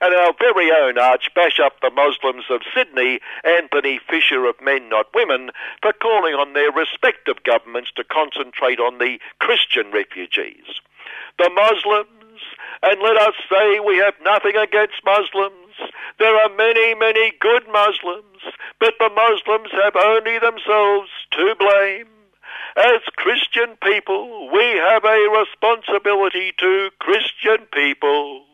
[0.00, 5.50] and our very own Archbishop the Muslims of Sydney, Anthony Fisher of Men Not Women,
[5.82, 10.80] for calling on their respective governments to concentrate on the Christian refugees.
[11.38, 12.40] The Muslims,
[12.82, 18.40] and let us say we have nothing against Muslims, there are many, many good Muslims,
[18.80, 22.15] but the Muslims have only themselves to blame.
[22.76, 28.44] As Christian people, we have a responsibility to Christian people.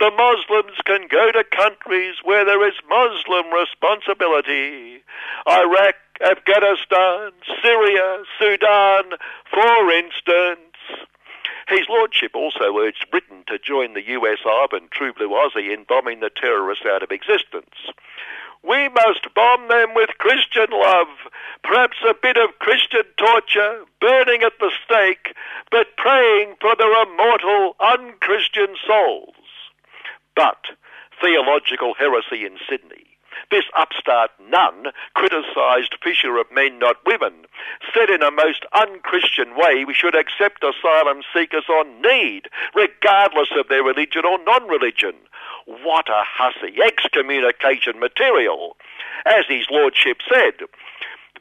[0.00, 5.02] The Muslims can go to countries where there is Muslim responsibility.
[5.48, 7.32] Iraq, Afghanistan,
[7.62, 9.16] Syria, Sudan,
[9.50, 10.58] for instance.
[11.68, 15.84] His Lordship also urged Britain to join the US Arb and True Blue Aussie in
[15.88, 17.90] bombing the terrorists out of existence.
[18.64, 21.08] We must bomb them with Christian love,
[21.64, 25.34] perhaps a bit of Christian torture, burning at the stake,
[25.70, 29.34] but praying for their immortal unchristian souls.
[30.36, 30.76] But
[31.20, 33.01] theological heresy in Sydney.
[33.52, 37.44] This upstart nun criticised Fisher of Men Not Women,
[37.92, 43.68] said in a most unchristian way we should accept asylum seekers on need, regardless of
[43.68, 45.12] their religion or non-religion.
[45.66, 48.78] What a hussy, excommunication material.
[49.26, 50.54] As his lordship said,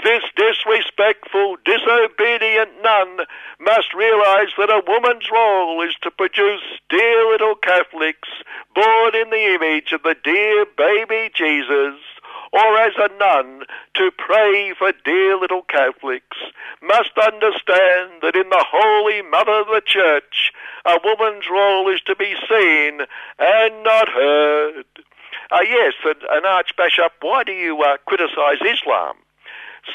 [0.03, 3.25] this disrespectful, disobedient nun
[3.59, 8.29] must realize that a woman's role is to produce dear little Catholics
[8.75, 11.99] born in the image of the dear baby Jesus,
[12.53, 13.63] or as a nun
[13.95, 16.37] to pray for dear little Catholics,
[16.81, 20.51] must understand that in the Holy Mother of the Church,
[20.85, 23.01] a woman's role is to be seen
[23.39, 24.85] and not heard.
[25.51, 29.15] Uh, yes, an, archbishop, why do you uh, criticize Islam?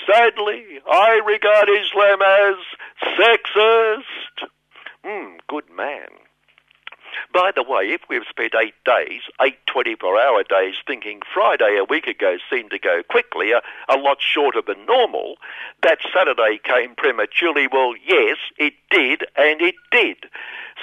[0.07, 2.57] Sadly, I regard Islam as
[3.19, 4.49] sexist.
[5.05, 6.09] Hmm, good man.
[7.33, 11.85] By the way, if we've spent eight days, eight 24 hour days, thinking Friday a
[11.85, 15.37] week ago seemed to go quickly, a, a lot shorter than normal,
[15.83, 17.69] that Saturday came prematurely.
[17.71, 20.27] Well, yes, it did, and it did.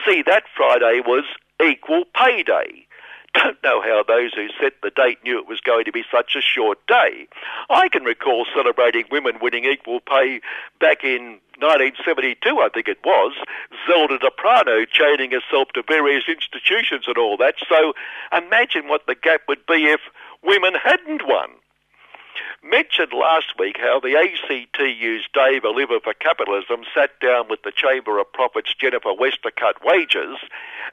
[0.05, 1.25] See, that Friday was
[1.61, 2.87] equal pay day
[3.33, 6.35] don't know how those who set the date knew it was going to be such
[6.35, 7.27] a short day.
[7.69, 10.41] I can recall celebrating women winning equal pay
[10.79, 13.33] back in 1972, I think it was.
[13.87, 17.55] Zelda D'Aprano chaining herself to various institutions and all that.
[17.69, 17.93] So
[18.35, 20.01] imagine what the gap would be if
[20.43, 21.49] women hadn't won
[22.63, 28.19] mentioned last week how the ACTU's Dave Oliver for Capitalism sat down with the Chamber
[28.19, 30.37] of Profits Jennifer West to cut wages,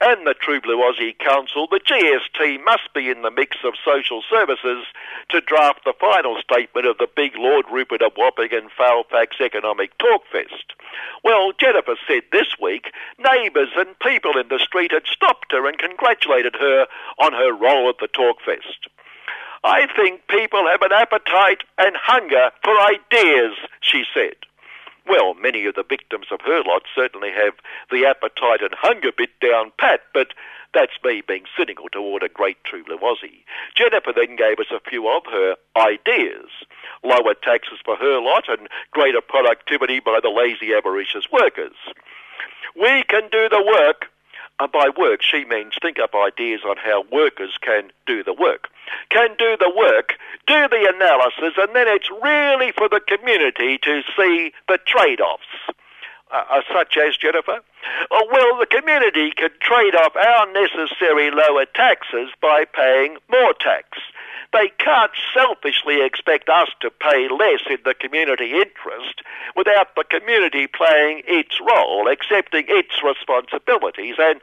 [0.00, 4.22] and the True Blue Aussie Council, the GST must be in the mix of social
[4.28, 4.84] services
[5.28, 9.96] to draft the final statement of the big Lord Rupert of Wapping and Fairfax Economic
[9.98, 10.74] Talkfest.
[11.22, 15.78] Well, Jennifer said this week neighbours and people in the street had stopped her and
[15.78, 16.86] congratulated her
[17.18, 18.88] on her role at the Talkfest.
[19.62, 24.36] I think people have an appetite and hunger for ideas, she said.
[25.06, 27.54] Well, many of the victims of her lot certainly have
[27.90, 30.28] the appetite and hunger bit down pat, but
[30.72, 33.44] that's me being cynical toward a great true Aussie.
[33.74, 36.46] Jennifer then gave us a few of her ideas.
[37.02, 41.74] Lower taxes for her lot and greater productivity by the lazy avaricious workers.
[42.76, 44.09] We can do the work
[44.60, 48.68] and by work, she means think up ideas on how workers can do the work.
[49.08, 50.14] Can do the work,
[50.46, 55.46] do the analysis, and then it's really for the community to see the trade offs.
[56.30, 57.60] uh, uh, such as Jennifer?
[58.10, 63.98] Oh, well, the community can trade off our necessary lower taxes by paying more tax.
[64.52, 69.22] They can't selfishly expect us to pay less in the community interest
[69.54, 74.40] without the community playing its role, accepting its responsibilities, and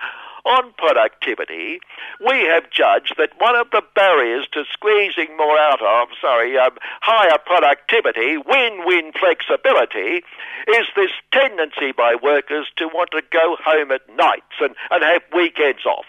[0.47, 1.79] on productivity,
[2.25, 6.77] we have judged that one of the barriers to squeezing more out of, sorry, um,
[7.01, 10.23] higher productivity, win-win flexibility,
[10.67, 15.21] is this tendency by workers to want to go home at nights and, and have
[15.35, 16.05] weekends off.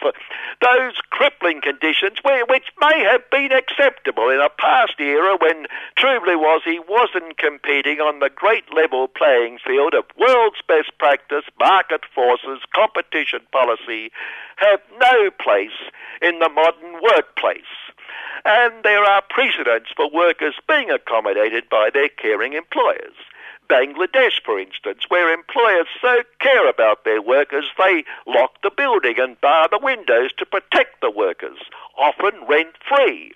[0.63, 5.67] Those crippling conditions, which may have been acceptable in a past era when
[5.97, 11.45] truly, was he wasn't competing on the great level playing field of world's best practice,
[11.59, 14.11] market forces, competition policy,
[14.57, 15.79] have no place
[16.21, 17.63] in the modern workplace.
[18.45, 23.15] And there are precedents for workers being accommodated by their caring employers.
[23.69, 29.41] Bangladesh, for instance, where employers so care about their workers they lock the building and
[29.41, 31.59] bar the windows to protect the workers,
[31.99, 33.33] often rent free.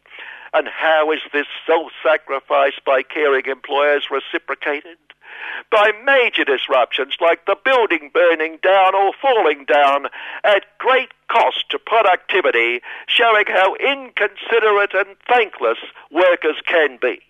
[0.54, 4.98] And how is this self sacrifice by caring employers reciprocated?
[5.70, 10.06] by major disruptions like the building burning down or falling down
[10.44, 15.78] at great cost to productivity, showing how inconsiderate and thankless
[16.10, 17.20] workers can be.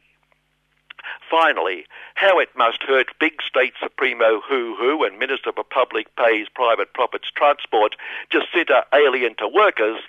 [1.30, 6.46] Finally, how it must hurt big state supremo Hu Hu and Minister for Public Pays
[6.54, 7.96] Private Profits Transport,
[8.30, 10.00] Jacinta Allan to workers,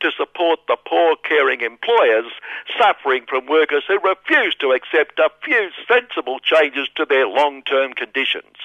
[0.00, 2.26] to support the poor caring employers
[2.78, 8.56] suffering from workers who refuse to accept a few sensible changes to their long-term conditions.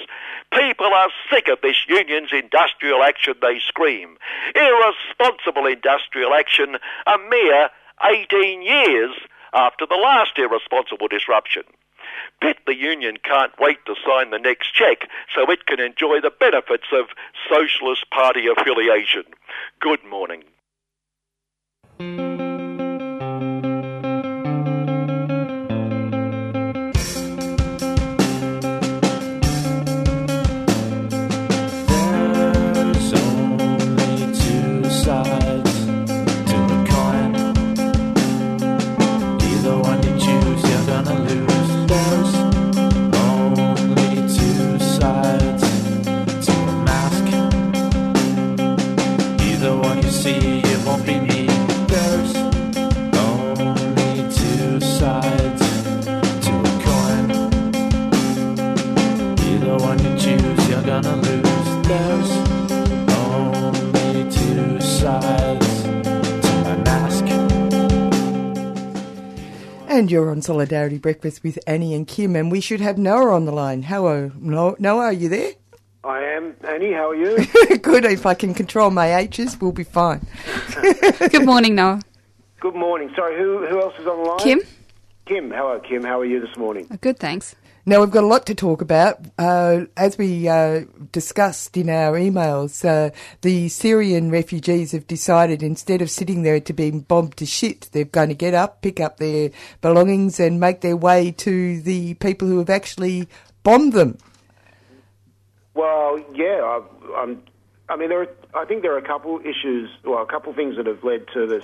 [0.51, 4.17] People are sick of this union's industrial action, they scream.
[4.55, 7.69] Irresponsible industrial action a mere
[8.03, 9.11] 18 years
[9.53, 11.63] after the last irresponsible disruption.
[12.41, 16.31] Bet the union can't wait to sign the next check so it can enjoy the
[16.31, 17.07] benefits of
[17.49, 19.23] Socialist Party affiliation.
[19.79, 20.43] Good morning.
[69.97, 73.45] And you're on Solidarity Breakfast with Annie and Kim, and we should have Noah on
[73.45, 73.81] the line.
[73.81, 75.53] Hello, Noah, are you there?
[76.03, 76.55] I am.
[76.67, 77.43] Annie, how are you?
[77.81, 80.21] Good, if I can control my H's, we'll be fine.
[81.31, 82.01] Good morning, Noah.
[82.59, 83.11] Good morning.
[83.15, 84.37] Sorry, who who else is on the line?
[84.37, 84.61] Kim?
[85.25, 86.03] Kim, hello, Kim.
[86.03, 86.85] How are you this morning?
[86.91, 87.55] Uh, good, thanks.
[87.89, 89.21] Now, we've got a lot to talk about.
[89.39, 90.81] Uh, as we uh,
[91.13, 96.73] discussed in our emails, uh, the Syrian refugees have decided instead of sitting there to
[96.73, 100.81] being bombed to shit, they're going to get up, pick up their belongings, and make
[100.81, 103.29] their way to the people who have actually
[103.63, 104.17] bombed them.
[105.73, 106.81] Well, yeah,
[107.15, 107.37] I.
[107.87, 108.23] I mean, there.
[108.23, 111.25] Are, I think there are a couple issues, well, a couple things that have led
[111.35, 111.63] to this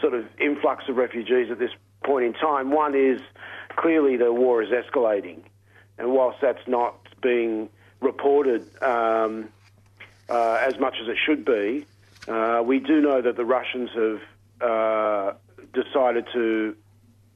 [0.00, 1.72] sort of influx of refugees at this
[2.04, 2.70] point in time.
[2.70, 3.20] One is
[3.78, 5.40] clearly the war is escalating,
[5.98, 7.68] and whilst that's not being
[8.00, 9.48] reported um,
[10.28, 11.86] uh, as much as it should be,
[12.26, 14.20] uh, we do know that the Russians have
[14.60, 15.32] uh,
[15.72, 16.76] decided to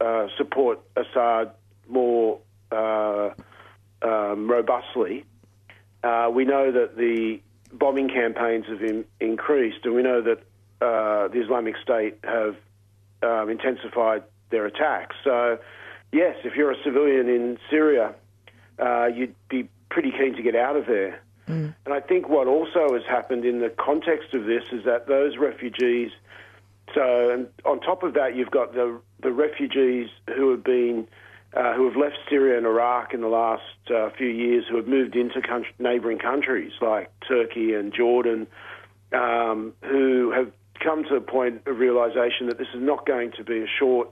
[0.00, 1.52] uh, support Assad
[1.88, 2.40] more
[2.70, 3.30] uh,
[4.02, 5.24] um, robustly.
[6.02, 7.40] Uh, we know that the
[7.72, 10.42] bombing campaigns have in, increased, and we know that
[10.80, 12.56] the Islamic State have
[13.22, 15.14] um, intensified their attacks.
[15.22, 15.58] So,
[16.12, 18.14] yes, if you're a civilian in Syria,
[18.78, 21.20] uh, you'd be pretty keen to get out of there.
[21.84, 25.36] And I think what also has happened in the context of this is that those
[25.36, 26.10] refugees.
[26.94, 31.08] So, and on top of that, you've got the the refugees who have been
[31.54, 33.62] uh, who have left Syria and Iraq in the last
[33.94, 38.46] uh, few years, who have moved into country, neighbouring countries like Turkey and Jordan,
[39.12, 40.50] um, who have
[40.82, 44.10] come to a point of realisation that this is not going to be a short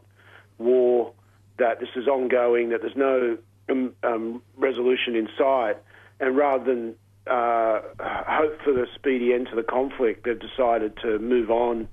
[0.58, 1.12] war,
[1.60, 3.38] that this is ongoing, that there's no
[3.70, 5.76] um, um, resolution in sight,
[6.18, 6.94] and rather than
[7.26, 11.88] uh, hope for the speedy end to the conflict, they've decided to move on.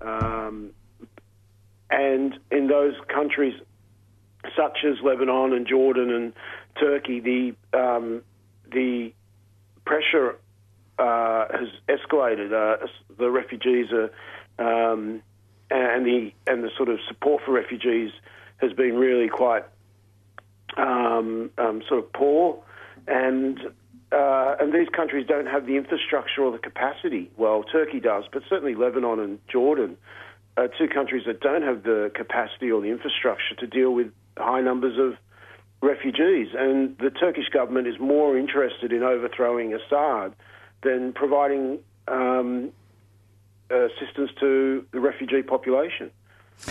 [0.00, 0.70] Um,
[1.90, 3.54] and in those countries,
[4.56, 6.32] such as Lebanon and Jordan and
[6.80, 8.22] Turkey, the um,
[8.72, 9.12] the
[9.84, 10.36] pressure
[10.98, 12.52] uh, has escalated.
[12.52, 12.86] Uh,
[13.18, 14.10] the refugees are,
[14.58, 15.22] um,
[15.70, 18.10] and the and the sort of support for refugees
[18.58, 19.64] has been really quite
[20.76, 22.62] um, um, sort of poor,
[23.06, 23.58] and
[24.12, 27.30] uh, and these countries don't have the infrastructure or the capacity.
[27.36, 29.96] Well, Turkey does, but certainly Lebanon and Jordan
[30.56, 34.60] are two countries that don't have the capacity or the infrastructure to deal with high
[34.60, 35.18] numbers of
[35.82, 36.48] refugees.
[36.56, 40.34] And the Turkish government is more interested in overthrowing Assad
[40.82, 42.70] than providing um,
[43.70, 46.10] assistance to the refugee population.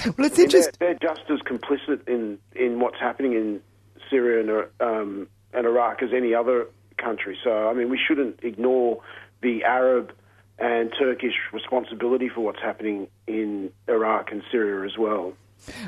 [0.06, 0.74] Well, it's interesting.
[0.80, 3.62] They're, they're just as complicit in, in what's happening in
[4.10, 6.68] Syria and, um, and Iraq as any other
[6.98, 7.38] country.
[7.44, 9.02] So, I mean, we shouldn't ignore
[9.42, 10.14] the Arab
[10.60, 15.34] and Turkish responsibility for what's happening in Iraq and Syria as well.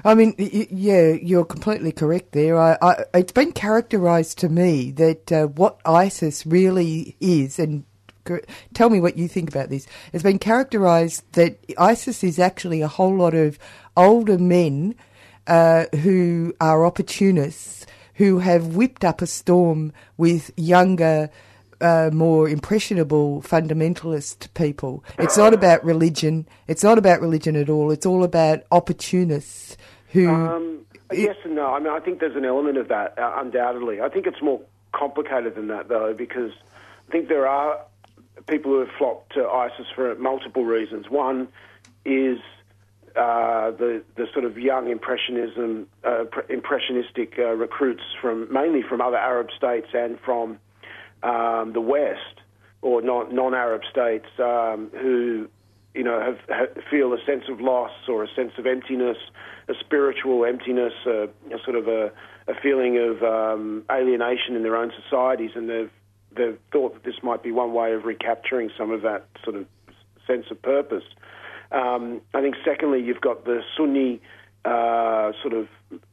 [0.03, 2.59] I mean, yeah, you're completely correct there.
[2.59, 7.83] I, I, it's been characterised to me that uh, what ISIS really is, and
[8.73, 9.87] tell me what you think about this.
[10.13, 13.59] It's been characterised that ISIS is actually a whole lot of
[13.95, 14.95] older men
[15.47, 21.29] uh, who are opportunists who have whipped up a storm with younger.
[21.81, 25.03] Uh, more impressionable fundamentalist people.
[25.19, 26.47] It's not about religion.
[26.69, 27.91] It's not about religion at all.
[27.91, 29.75] It's all about opportunists
[30.07, 30.29] who.
[30.29, 31.73] Um, yes and no.
[31.73, 33.99] I mean, I think there's an element of that, uh, undoubtedly.
[33.99, 34.61] I think it's more
[34.93, 36.51] complicated than that, though, because
[37.09, 37.79] I think there are
[38.47, 41.09] people who have flocked to ISIS for multiple reasons.
[41.09, 41.47] One
[42.03, 42.39] is
[43.15, 49.17] uh, the the sort of young impressionism, uh, impressionistic uh, recruits from mainly from other
[49.17, 50.59] Arab states and from
[51.23, 52.41] um, the West
[52.81, 55.47] or non non-Arab states um, who
[55.93, 59.17] you know have, have feel a sense of loss or a sense of emptiness,
[59.69, 62.11] a spiritual emptiness, a, a sort of a,
[62.47, 65.91] a feeling of um, alienation in their own societies, and they've
[66.35, 69.65] they've thought that this might be one way of recapturing some of that sort of
[70.27, 71.03] sense of purpose.
[71.71, 74.21] Um, I think secondly, you've got the Sunni
[74.63, 75.67] uh, sort of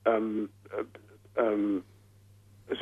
[0.07, 1.85] um, uh, um,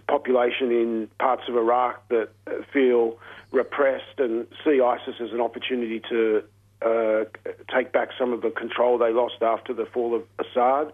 [0.07, 2.29] population in parts of Iraq that
[2.73, 3.19] feel
[3.53, 6.43] repressed and see ISIS as an opportunity to
[6.83, 7.25] uh,
[7.75, 10.93] take back some of the control they lost after the fall of Assad.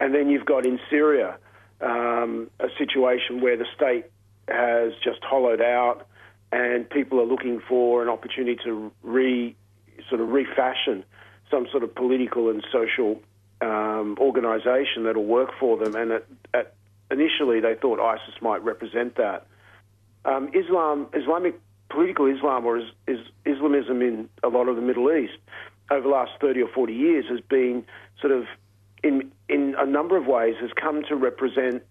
[0.00, 1.36] And then you've got in Syria
[1.80, 4.06] um, a situation where the state
[4.48, 6.06] has just hollowed out
[6.52, 9.56] and people are looking for an opportunity to re
[10.08, 11.04] sort of refashion
[11.50, 13.20] some sort of political and social
[13.60, 15.94] um, organisation that'll work for them.
[15.94, 16.74] And at, at
[17.10, 19.46] initially they thought ISIS might represent that.
[20.24, 25.12] Um, Islam, Islamic political Islam, or is, is Islamism in a lot of the Middle
[25.12, 25.38] East,
[25.90, 27.84] over the last thirty or forty years, has been
[28.20, 28.44] sort of
[29.02, 31.82] in in a number of ways has come to represent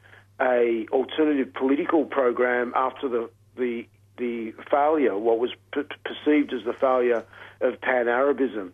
[0.43, 3.87] a alternative political program after the the
[4.17, 7.23] the failure, what was perceived as the failure
[7.61, 8.73] of pan Arabism,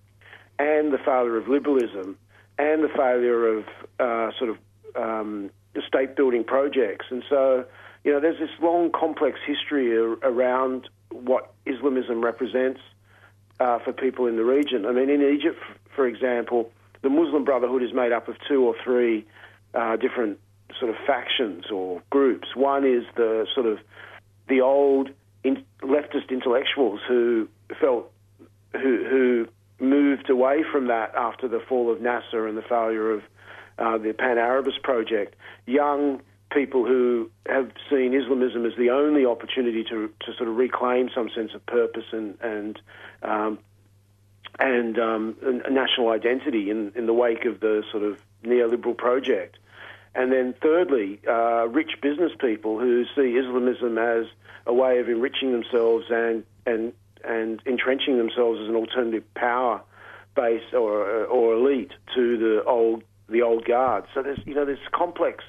[0.57, 2.17] and the failure of liberalism,
[2.57, 3.65] and the failure of
[3.99, 4.57] uh, sort of
[4.95, 5.49] um,
[5.87, 7.05] state building projects.
[7.09, 7.63] And so,
[8.03, 12.81] you know, there's this long, complex history ar- around what Islamism represents
[13.61, 14.85] uh, for people in the region.
[14.85, 15.59] I mean, in Egypt,
[15.95, 16.69] for example,
[17.01, 19.25] the Muslim Brotherhood is made up of two or three
[19.73, 20.39] uh, different
[20.79, 22.55] sort of factions or groups.
[22.55, 23.79] One is the sort of
[24.47, 25.09] the old
[25.43, 27.47] in- leftist intellectuals who
[27.79, 28.11] felt
[28.73, 29.47] who who
[29.83, 33.23] moved away from that after the fall of Nasser and the failure of
[33.77, 35.35] uh, the Pan Arabist project.
[35.65, 41.09] Young people who have seen Islamism as the only opportunity to to sort of reclaim
[41.13, 42.81] some sense of purpose and and
[43.21, 43.59] um,
[44.59, 49.57] and um, a national identity in in the wake of the sort of neoliberal project.
[50.15, 54.25] And then, thirdly, uh, rich business people who see Islamism as
[54.65, 59.81] a way of enriching themselves and and and entrenching themselves as an alternative power
[60.35, 64.05] base or or elite to the old the old guard.
[64.13, 65.43] So there's you know there's complex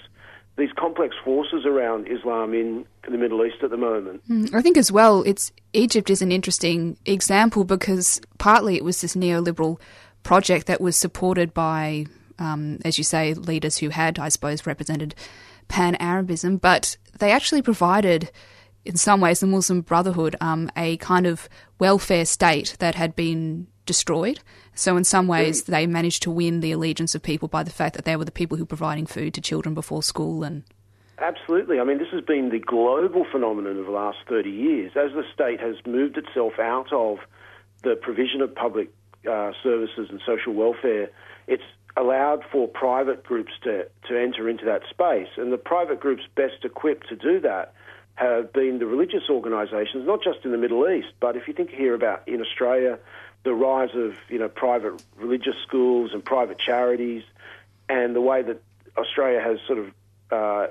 [0.57, 4.23] these complex forces around Islam in the Middle East at the moment.
[4.28, 9.01] Mm, I think as well, it's Egypt is an interesting example because partly it was
[9.01, 9.81] this neoliberal
[10.23, 12.07] project that was supported by,
[12.41, 15.15] um, as you say, leaders who had, I suppose, represented
[15.69, 18.31] pan Arabism, but they actually provided,
[18.85, 21.49] in some ways, the Muslim Brotherhood um, a kind of
[21.79, 24.41] welfare state that had been destroyed.
[24.75, 27.95] So, in some ways, they managed to win the allegiance of people by the fact
[27.95, 30.65] that they were the people who were providing food to children before school and
[31.21, 31.79] Absolutely.
[31.79, 34.93] I mean, this has been the global phenomenon of the last 30 years.
[34.97, 37.19] As the state has moved itself out of
[37.83, 38.89] the provision of public
[39.31, 41.11] uh, services and social welfare,
[41.47, 41.62] it's
[41.97, 45.29] allowed for private groups to, to enter into that space.
[45.37, 47.75] And the private groups best equipped to do that
[48.15, 51.71] have been the religious organisations, not just in the Middle East, but if you think
[51.71, 52.99] here about in Australia,
[53.45, 57.23] the rise of you know private religious schools and private charities,
[57.89, 58.62] and the way that
[58.99, 59.93] Australia has sort of
[60.31, 60.67] uh,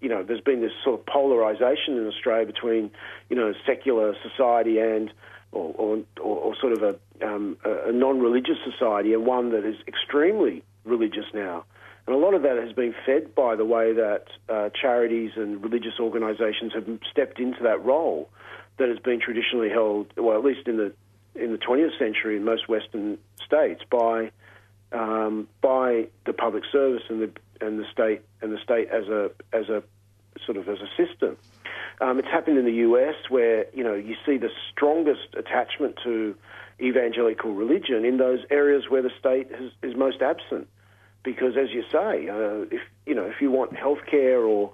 [0.00, 2.90] you know there's been this sort of polarisation in Australia between
[3.28, 5.12] you know secular society and
[5.54, 9.76] or, or, or, or sort of a, um, a non-religious society and one that is
[9.86, 11.64] extremely religious now.
[12.06, 15.62] And a lot of that has been fed by the way that uh, charities and
[15.62, 18.28] religious organisations have stepped into that role
[18.78, 20.92] that has been traditionally held, well, at least in the
[21.34, 24.30] in the 20th century in most Western states, by
[24.92, 29.30] um, by the public service and the and the state and the state as a
[29.52, 29.82] as a
[30.44, 31.36] sort of as a system.
[32.00, 36.34] Um, it's happened in the US where you know you see the strongest attachment to
[36.80, 40.68] evangelical religion in those areas where the state has, is most absent
[41.22, 44.72] because, as you say, uh, if you know if you want healthcare or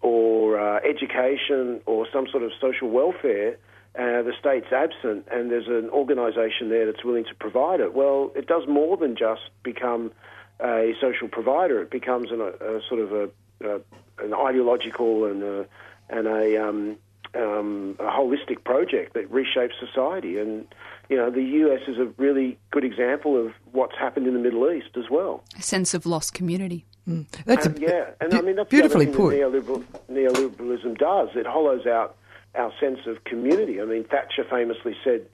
[0.00, 3.56] or uh, education or some sort of social welfare,
[3.94, 7.94] uh, the state's absent, and there's an organisation there that's willing to provide it.
[7.94, 10.12] Well, it does more than just become
[10.60, 11.80] a social provider.
[11.80, 13.30] It becomes an, a, a sort of a,
[13.62, 13.80] a,
[14.18, 15.66] an ideological and a,
[16.10, 16.96] and a, um,
[17.34, 20.38] um, a holistic project that reshapes society.
[20.38, 20.66] And
[21.08, 24.70] you know, the US is a really good example of what's happened in the Middle
[24.70, 25.42] East as well.
[25.58, 26.86] A sense of lost community.
[27.08, 27.26] Mm.
[27.44, 30.06] That's and, a, yeah, and be- I mean that's beautifully the other thing put.
[30.08, 31.30] that neoliberal, neoliberalism does.
[31.34, 32.16] It hollows out
[32.54, 33.80] our sense of community.
[33.80, 35.26] I mean, Thatcher famously said,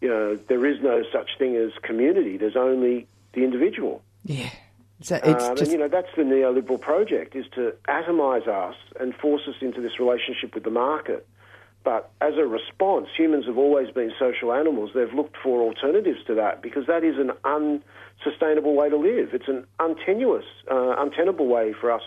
[0.00, 2.38] you know, there is no such thing as community.
[2.38, 4.02] There's only the individual.
[4.24, 4.50] Yeah.
[5.02, 8.76] So it's um, just and you know that's the neoliberal project is to atomize us
[9.00, 11.26] and force us into this relationship with the market.
[11.84, 14.90] But as a response, humans have always been social animals.
[14.94, 19.30] They've looked for alternatives to that because that is an unsustainable way to live.
[19.32, 22.02] It's an untenuous, uh, untenable way for us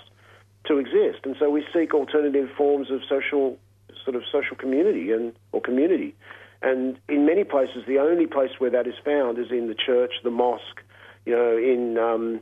[0.68, 1.26] to exist.
[1.26, 3.58] And so we seek alternative forms of social,
[4.04, 6.16] sort of social community and or community.
[6.62, 10.14] And in many places, the only place where that is found is in the church,
[10.24, 10.82] the mosque.
[11.26, 12.40] You know, in um,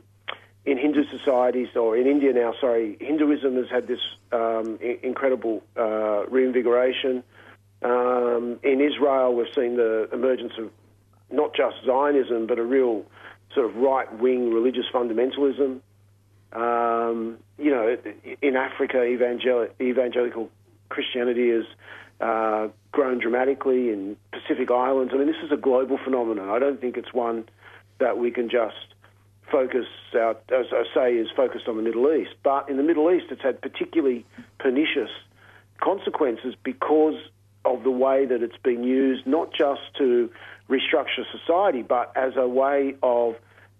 [0.66, 4.00] in Hindu societies, or in India now, sorry, Hinduism has had this
[4.32, 7.22] um, I- incredible uh, reinvigoration.
[7.82, 10.70] Um, in Israel, we've seen the emergence of
[11.30, 13.04] not just Zionism, but a real
[13.54, 15.80] sort of right wing religious fundamentalism.
[16.52, 17.96] Um, you know,
[18.40, 20.50] in Africa, evangel- evangelical
[20.88, 21.64] Christianity has
[22.20, 25.12] uh, grown dramatically in Pacific Islands.
[25.14, 26.48] I mean, this is a global phenomenon.
[26.48, 27.44] I don't think it's one
[27.98, 28.93] that we can just
[29.50, 32.34] focus our, as I say, is focused on the Middle East.
[32.42, 34.24] But in the Middle East, it's had particularly
[34.58, 35.10] pernicious
[35.82, 37.16] consequences because
[37.64, 40.30] of the way that it's been used, not just to
[40.68, 43.36] restructure society, but as a way of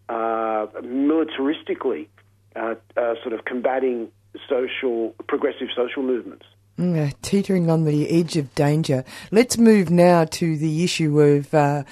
[0.08, 2.08] uh, militaristically
[2.56, 4.08] uh, uh, sort of combating
[4.48, 6.44] social, progressive social movements.
[6.76, 9.04] Mm, teetering on the edge of danger.
[9.30, 11.84] Let's move now to the issue of uh,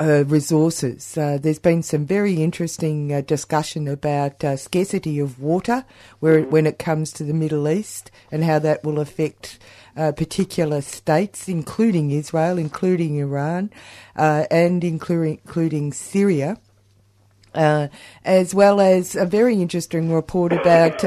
[0.00, 1.18] uh, resources.
[1.18, 5.84] Uh, there's been some very interesting uh, discussion about uh, scarcity of water
[6.20, 9.58] where when it comes to the Middle East and how that will affect
[9.94, 13.70] uh, particular states, including Israel, including Iran,
[14.16, 16.56] and including, including Syria.
[17.52, 21.04] As well as a very interesting report about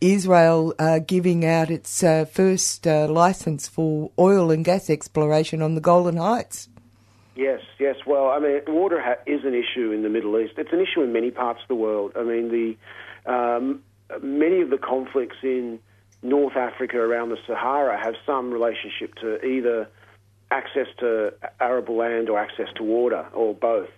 [0.00, 5.74] Israel uh, giving out its uh, first uh, license for oil and gas exploration on
[5.74, 6.68] the Golan Heights.
[7.34, 7.96] Yes, yes.
[8.06, 10.54] Well, I mean, water ha- is an issue in the Middle East.
[10.56, 12.12] It's an issue in many parts of the world.
[12.16, 13.82] I mean, the um,
[14.22, 15.78] many of the conflicts in
[16.22, 19.88] North Africa around the Sahara have some relationship to either
[20.50, 23.90] access to arable land or access to water, or both.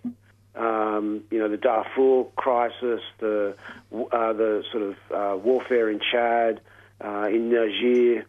[0.57, 3.55] Um, you know, the Darfur crisis, the
[3.93, 6.61] uh, the sort of uh, warfare in Chad,
[7.05, 8.27] uh, in Niger,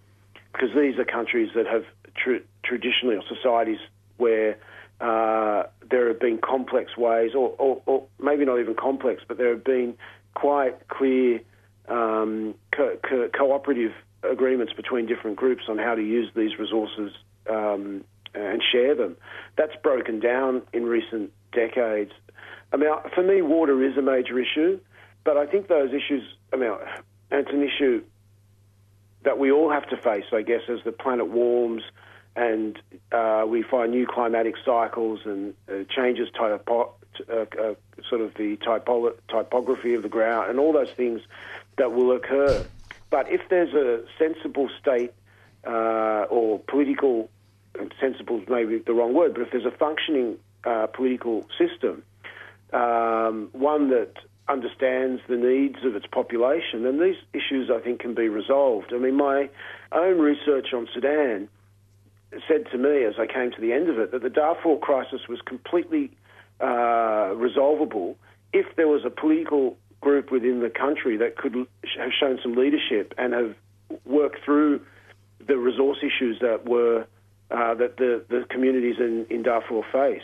[0.53, 1.83] because these are countries that have
[2.15, 3.79] tr- traditionally or societies
[4.17, 4.57] where
[4.99, 9.49] uh, there have been complex ways, or, or, or, maybe not even complex, but there
[9.49, 9.95] have been
[10.35, 11.41] quite clear
[11.87, 13.93] um, co- co- cooperative
[14.23, 17.11] agreements between different groups on how to use these resources
[17.49, 18.03] um,
[18.35, 19.17] and share them.
[19.57, 22.11] That's broken down in recent decades.
[22.73, 24.79] I mean, for me, water is a major issue,
[25.23, 26.23] but I think those issues,
[26.53, 26.71] I mean,
[27.31, 28.03] it's an issue
[29.23, 31.83] that we all have to face, I guess, as the planet warms
[32.35, 36.93] and uh, we find new climatic cycles and uh, changes typo-
[37.29, 37.73] uh, uh,
[38.09, 41.21] sort of the typo- typography of the ground and all those things
[41.77, 42.65] that will occur.
[43.09, 45.11] But if there's a sensible state
[45.67, 47.29] uh, or political,
[47.99, 52.03] sensible is maybe the wrong word, but if there's a functioning uh, political system,
[52.73, 54.13] um, one that
[54.47, 58.91] understands the needs of its population, And these issues, I think, can be resolved.
[58.93, 59.49] I mean, my
[59.91, 61.47] own research on Sudan
[62.47, 65.21] said to me as I came to the end of it that the Darfur crisis
[65.27, 66.11] was completely
[66.59, 68.15] uh, resolvable
[68.53, 73.13] if there was a political group within the country that could have shown some leadership
[73.17, 73.55] and have
[74.05, 74.81] worked through
[75.45, 77.05] the resource issues that were
[77.51, 80.23] uh, that the, the communities in, in Darfur faced.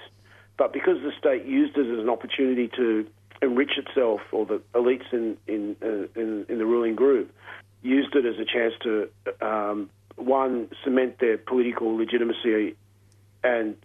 [0.57, 3.07] But because the state used it as an opportunity to
[3.41, 7.31] enrich itself, or the elites in in, uh, in, in the ruling group
[7.81, 9.09] used it as a chance to
[9.45, 12.75] um, one cement their political legitimacy
[13.43, 13.75] and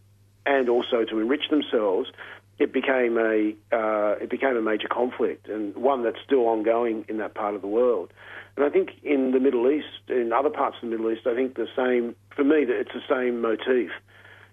[0.45, 2.11] and also to enrich themselves.
[2.59, 7.19] It became a uh, it became a major conflict and one that's still ongoing in
[7.19, 8.13] that part of the world.
[8.57, 11.35] And I think in the Middle East, in other parts of the Middle East, I
[11.35, 13.91] think the same for me it's the same motif.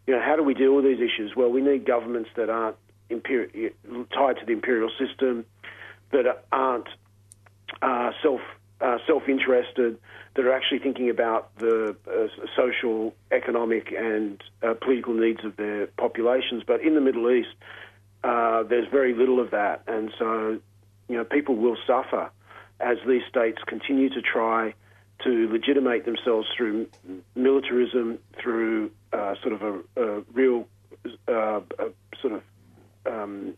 [0.09, 1.35] You know, how do we deal with these issues?
[1.35, 2.77] Well, we need governments that aren't
[3.11, 5.45] tied to the imperial system,
[6.09, 6.87] that aren't
[7.83, 8.41] uh, self
[8.81, 9.99] uh, self interested,
[10.33, 12.25] that are actually thinking about the uh,
[12.57, 16.63] social, economic, and uh, political needs of their populations.
[16.65, 17.53] But in the Middle East,
[18.23, 20.59] uh, there's very little of that, and so
[21.07, 22.31] you know people will suffer
[22.79, 24.73] as these states continue to try
[25.23, 26.87] to legitimate themselves through
[27.35, 30.67] militarism, through uh, sort of a, a real
[31.27, 31.91] uh, a
[32.21, 32.41] sort of
[33.05, 33.53] um,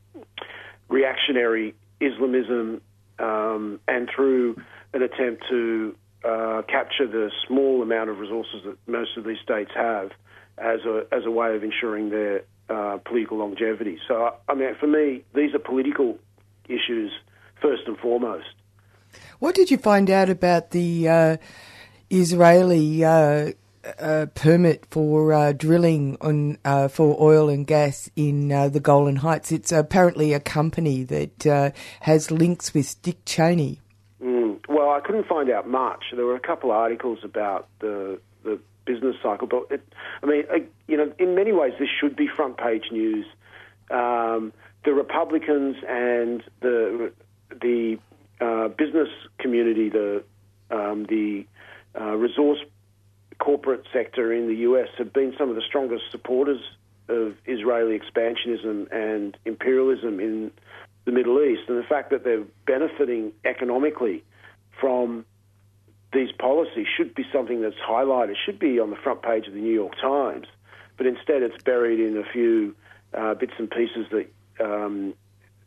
[0.89, 2.81] reactionary Islamism,
[3.19, 4.55] um, and through
[4.93, 9.71] an attempt to uh, capture the small amount of resources that most of these states
[9.75, 10.11] have
[10.57, 13.97] as a as a way of ensuring their uh, political longevity.
[14.07, 16.17] So, I mean, for me, these are political
[16.65, 17.11] issues
[17.61, 18.47] first and foremost.
[19.41, 21.38] What did you find out about the uh,
[22.11, 23.53] Israeli uh,
[23.99, 29.15] uh, permit for uh, drilling on uh, for oil and gas in uh, the Golan
[29.15, 29.51] Heights?
[29.51, 33.80] It's apparently a company that has links with Dick Cheney.
[34.23, 34.59] Mm.
[34.69, 36.03] Well, I couldn't find out much.
[36.15, 39.81] There were a couple of articles about the the business cycle, but it,
[40.22, 40.43] I mean,
[40.88, 43.26] you know, in many ways, this should be front page news.
[43.89, 44.53] Um,
[44.85, 47.11] the Republicans and the
[47.59, 47.97] the
[48.41, 50.23] uh, business community, the
[50.69, 51.45] um, the
[51.99, 52.59] uh, resource
[53.39, 56.61] corporate sector in the US have been some of the strongest supporters
[57.09, 60.51] of Israeli expansionism and imperialism in
[61.05, 64.23] the Middle East, and the fact that they're benefiting economically
[64.80, 65.26] from
[66.13, 69.59] these policies should be something that's highlighted, should be on the front page of the
[69.59, 70.45] New York Times,
[70.97, 72.76] but instead it's buried in a few
[73.13, 74.31] uh, bits and pieces that
[74.63, 75.13] um,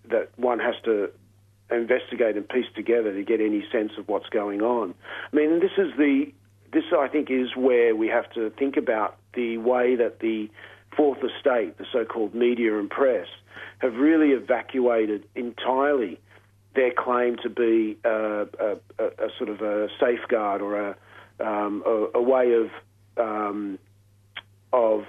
[0.08, 1.10] that one has to
[1.70, 4.94] investigate and piece together to get any sense of what's going on.
[5.32, 6.32] I mean, this is the
[6.72, 10.50] this I think is where we have to think about the way that the
[10.96, 13.28] fourth estate, the so-called media and press,
[13.78, 16.20] have really evacuated entirely
[16.74, 20.96] their claim to be uh, a, a, a sort of a safeguard or a
[21.40, 22.70] um, a, a, way of
[23.16, 23.78] um,
[24.72, 25.04] of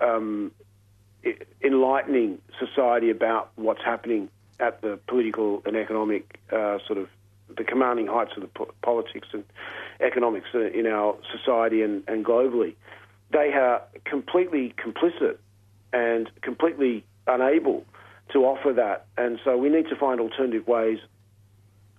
[0.00, 0.52] um,
[1.64, 4.28] enlightening society about what's happening
[4.60, 7.08] at the political and economic uh, sort of
[7.56, 9.44] the commanding heights of the po- politics and
[10.00, 12.74] economics in our society and, and globally.
[13.32, 15.36] They are completely complicit
[15.92, 17.84] and completely unable
[18.32, 19.06] to offer that.
[19.16, 20.98] And so we need to find alternative ways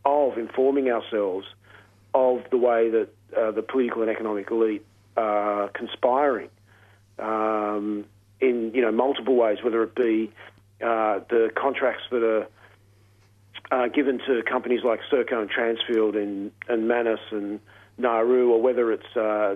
[0.05, 1.45] of informing ourselves
[2.13, 4.85] of the way that uh, the political and economic elite
[5.15, 6.49] are conspiring
[7.19, 8.05] um,
[8.39, 10.31] in you know multiple ways, whether it be
[10.81, 12.47] uh, the contracts that are
[13.71, 17.59] uh, given to companies like Serco and Transfield and, and Manus and
[17.97, 19.55] Nauru, or whether it's uh,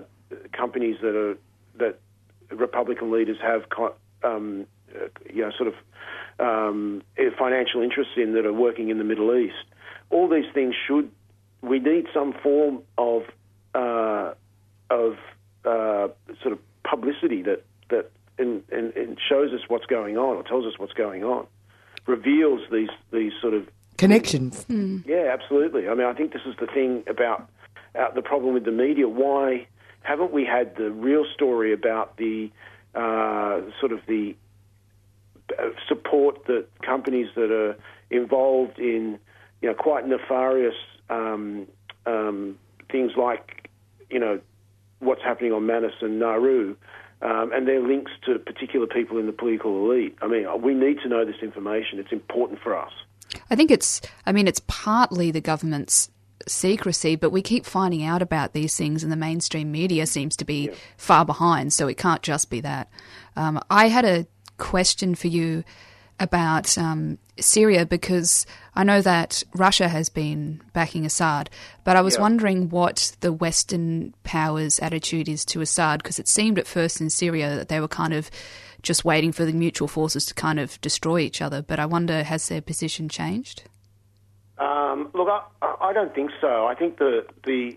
[0.52, 1.38] companies that are
[1.78, 1.98] that
[2.50, 3.64] Republican leaders have
[4.22, 4.66] um,
[5.32, 5.74] you know sort of
[6.38, 7.02] um,
[7.38, 9.54] financial interests in that are working in the Middle East.
[10.10, 11.10] All these things should
[11.62, 13.22] we need some form of
[13.74, 14.34] uh,
[14.90, 15.16] of
[15.64, 16.08] uh,
[16.42, 20.66] sort of publicity that that and, and, and shows us what's going on or tells
[20.66, 21.46] us what's going on,
[22.06, 24.66] reveals these these sort of connections.
[24.68, 25.88] Yeah, absolutely.
[25.88, 27.48] I mean, I think this is the thing about
[27.98, 29.08] uh, the problem with the media.
[29.08, 29.66] Why
[30.02, 32.50] haven't we had the real story about the
[32.94, 34.36] uh, sort of the
[35.58, 37.76] uh, support that companies that are
[38.10, 39.18] involved in
[39.62, 40.74] you know quite nefarious
[41.10, 41.66] um,
[42.04, 42.58] um,
[42.90, 43.70] things like
[44.10, 44.40] you know
[45.00, 46.76] what's happening on Manus and Nauru.
[47.22, 50.16] Um, and their links to particular people in the political elite.
[50.20, 51.98] I mean, we need to know this information.
[51.98, 52.92] It's important for us.
[53.50, 56.10] I think it's, I mean, it's partly the government's
[56.46, 60.44] secrecy, but we keep finding out about these things, and the mainstream media seems to
[60.44, 60.74] be yeah.
[60.96, 62.90] far behind, so it can't just be that.
[63.34, 64.26] Um, I had a
[64.58, 65.64] question for you
[66.18, 71.50] about um, Syria because I know that Russia has been backing Assad,
[71.84, 72.22] but I was Yeah.
[72.22, 77.10] wondering what the Western powers' attitude is to Assad because it seemed at first in
[77.10, 78.30] Syria that they were kind of
[78.82, 81.60] just waiting for the mutual forces to kind of destroy each other.
[81.60, 83.64] But I wonder, has their position changed?
[84.58, 86.66] Um, look, I, I don't think so.
[86.66, 87.76] I think the the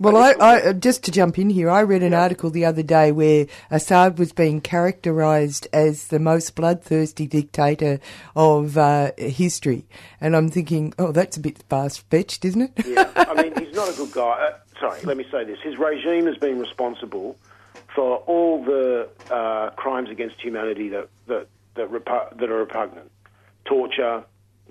[0.00, 3.10] Well, I, I just to jump in here, I read an article the other day
[3.10, 7.98] where Assad was being characterised as the most bloodthirsty dictator
[8.36, 9.86] of uh, history,
[10.20, 12.86] and I'm thinking, oh, that's a bit fast fetched, isn't it?
[12.86, 14.22] yeah, I mean, he's not a good guy.
[14.22, 17.36] Uh, sorry, let me say this: his regime has been responsible
[17.92, 23.10] for all the uh, crimes against humanity that that that, repu- that are repugnant,
[23.64, 24.22] torture,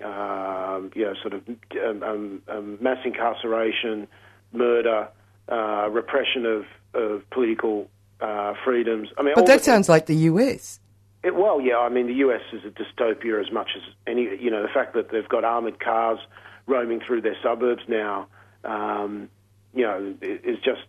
[0.02, 4.06] um, you know, sort of um, um, um, mass incarceration,
[4.52, 5.08] murder,
[5.48, 6.64] uh, repression of
[6.94, 7.88] of political
[8.20, 9.08] uh, freedoms.
[9.18, 10.80] I mean, But that the- sounds like the US.
[11.22, 14.22] it, well, yeah, I mean, the US is a dystopia as much as any.
[14.40, 16.18] You know, the fact that they've got armored cars
[16.66, 18.26] roaming through their suburbs now,
[18.64, 19.28] um,
[19.74, 20.82] you know, is just.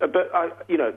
[0.00, 0.94] uh, But I, you know,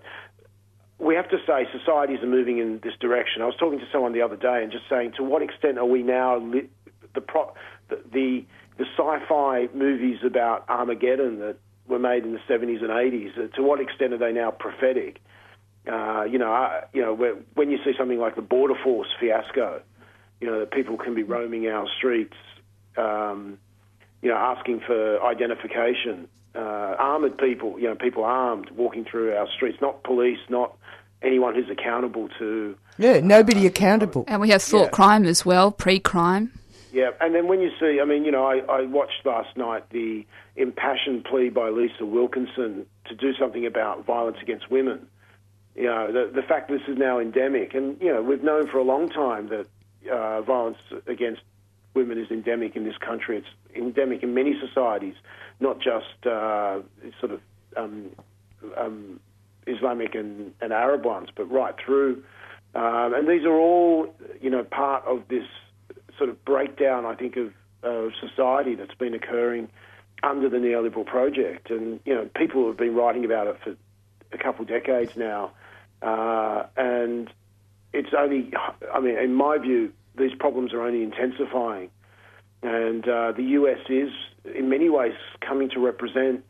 [1.00, 3.42] we have to say societies are moving in this direction.
[3.42, 5.86] I was talking to someone the other day and just saying, to what extent are
[5.86, 6.70] we now li-
[7.16, 7.54] the pro-
[7.90, 8.46] the the,
[8.78, 11.56] the sci-fi movies about Armageddon that
[11.92, 13.38] were made in the 70s and 80s?
[13.38, 15.22] uh, To what extent are they now prophetic?
[15.92, 17.14] Uh, you know, uh, you know,
[17.54, 19.82] when you see something like the border force fiasco,
[20.40, 22.36] you know, that people can be roaming our streets,
[22.98, 23.58] um,
[24.22, 26.60] you know, asking for identification, uh,
[27.00, 30.76] armored people, you know, people armed walking through our streets, not police, not
[31.22, 32.76] anyone who's accountable to.
[32.98, 34.26] Yeah, nobody accountable.
[34.28, 36.52] And we have thought crime as well, pre-crime.
[36.92, 39.90] Yeah, and then when you see, I mean, you know, I, I watched last night
[39.92, 40.26] the
[40.58, 45.08] impassioned plea by Lisa Wilkinson to do something about violence against women.
[45.74, 48.78] You know, the, the fact this is now endemic, and you know, we've known for
[48.78, 49.68] a long time that
[50.12, 51.42] uh, violence against
[51.94, 53.38] women is endemic in this country.
[53.38, 55.16] It's endemic in many societies,
[55.62, 56.82] not just uh,
[57.22, 57.42] sort of
[57.78, 58.10] um,
[58.78, 59.20] um,
[59.66, 62.24] Islamic and, and Arab ones, but right through.
[62.76, 65.46] Um, and these are all, you know, part of this
[66.22, 67.52] sort of breakdown, I think, of,
[68.20, 69.68] society that's been occurring
[70.22, 71.72] under the neoliberal project.
[71.72, 73.76] And, you know, people have been writing about it for
[74.32, 75.52] a couple of decades now.
[76.00, 77.28] Uh, and
[77.92, 78.54] it's only,
[78.94, 81.90] I mean, in my view, these problems are only intensifying.
[82.62, 84.12] And uh, the US is,
[84.46, 86.46] in many ways, coming to represent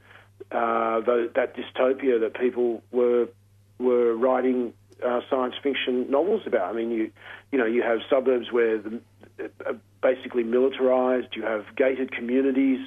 [0.52, 3.30] uh, the, that dystopia that people were
[3.80, 4.74] were writing
[5.06, 6.74] uh, science fiction novels about.
[6.74, 7.12] I mean, you
[7.54, 9.00] you know you have suburbs where the,
[10.02, 11.36] basically militarized.
[11.36, 12.80] You have gated communities.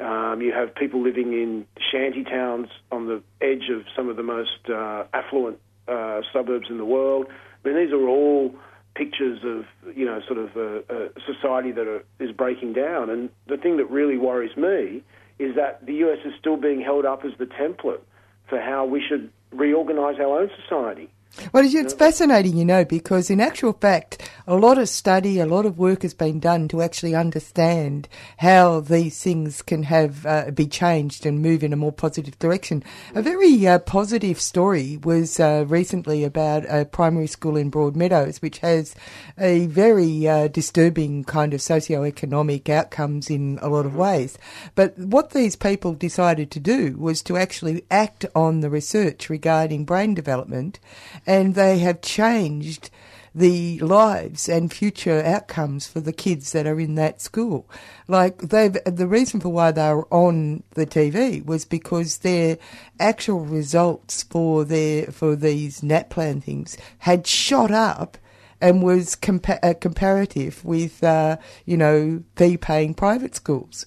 [0.00, 4.22] Um, you have people living in shanty towns on the edge of some of the
[4.22, 5.58] most uh, affluent
[5.88, 7.26] uh, suburbs in the world.
[7.28, 8.54] I mean, these are all
[8.94, 9.64] pictures of
[9.96, 13.10] you know sort of a, a society that are, is breaking down.
[13.10, 15.02] And the thing that really worries me
[15.38, 18.00] is that the US is still being held up as the template
[18.48, 21.08] for how we should reorganise our own society.
[21.52, 25.66] Well, it's- fascinating, you know, because in actual fact, a lot of study, a lot
[25.66, 30.66] of work has been done to actually understand how these things can have uh, be
[30.66, 32.82] changed and move in a more positive direction.
[33.14, 38.58] A very uh, positive story was uh, recently about a primary school in Broadmeadows, which
[38.58, 38.94] has
[39.38, 44.38] a very uh, disturbing kind of socio-economic outcomes in a lot of ways.
[44.74, 49.84] But what these people decided to do was to actually act on the research regarding
[49.84, 50.80] brain development,
[51.28, 52.90] and they have changed
[53.34, 57.68] the lives and future outcomes for the kids that are in that school.
[58.08, 62.56] Like they've the reason for why they were on the TV was because their
[62.98, 68.16] actual results for their for these NAPLAN things had shot up
[68.60, 71.36] and was compa- uh, comparative with uh,
[71.66, 73.86] you know fee paying private schools.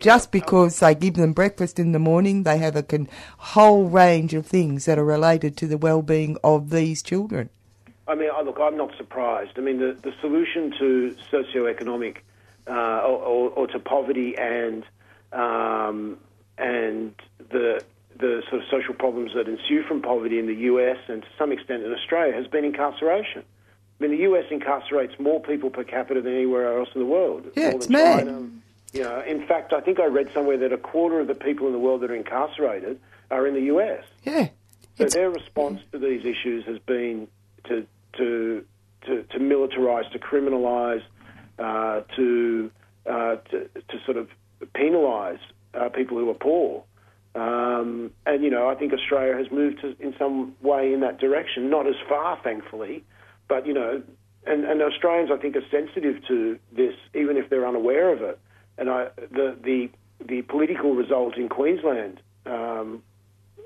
[0.00, 3.08] Just because they give them breakfast in the morning, they have a con-
[3.38, 7.48] whole range of things that are related to the well-being of these children.
[8.08, 9.52] I mean, I- look, I'm not surprised.
[9.56, 12.18] I mean, the, the solution to socioeconomic
[12.68, 14.84] uh, or, or, or to poverty and
[15.32, 16.18] um,
[16.58, 17.14] and
[17.50, 17.82] the
[18.18, 21.52] the sort of social problems that ensue from poverty in the US and to some
[21.52, 23.42] extent in Australia has been incarceration.
[24.00, 27.50] I mean, the US incarcerates more people per capita than anywhere else in the world.
[27.56, 28.24] Yeah, it's mad.
[28.26, 28.48] China.
[28.96, 31.66] You know, in fact, I think I read somewhere that a quarter of the people
[31.66, 32.98] in the world that are incarcerated
[33.30, 34.04] are in the US.
[34.24, 34.48] Yeah.
[34.96, 37.28] So their response to these issues has been
[37.64, 38.64] to to
[39.02, 41.02] to, to militarize, to criminalize,
[41.58, 42.70] uh, to,
[43.04, 44.28] uh, to to sort of
[44.74, 45.40] penalize
[45.74, 46.82] uh, people who are poor.
[47.34, 51.18] Um, and you know, I think Australia has moved to, in some way in that
[51.18, 51.68] direction.
[51.68, 53.04] Not as far, thankfully,
[53.46, 54.02] but you know,
[54.46, 58.38] and, and Australians, I think, are sensitive to this, even if they're unaware of it.
[58.78, 59.88] And I, the the
[60.24, 63.02] the political result in Queensland um,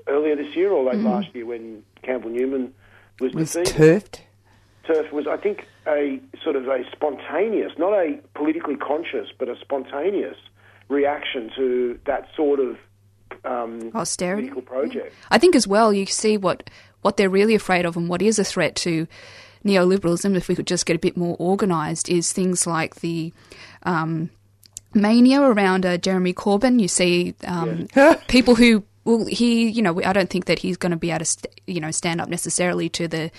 [0.07, 1.05] earlier this year or late Mhm.
[1.05, 2.73] last year, when Campbell Newman
[3.19, 4.21] was, Was defeated, turfed.
[4.85, 9.55] turf was, I think, a sort of a spontaneous, not a politically conscious, but a
[9.59, 10.37] spontaneous
[10.89, 12.77] reaction to that sort of
[13.45, 14.49] um, Austerity.
[14.49, 15.13] political project.
[15.29, 16.69] I think as well you see what
[17.01, 19.07] what they're really afraid of and what is a threat to
[19.65, 20.35] neoliberalism.
[20.35, 23.33] If we could just get a bit more organised, is things like the
[23.83, 24.29] um,
[24.93, 26.79] mania around uh, Jeremy Corbyn.
[26.79, 27.87] You see um,
[28.27, 31.19] people who well, he you know I don't think that he's going to be able
[31.19, 33.31] to st- you know stand up necessarily to the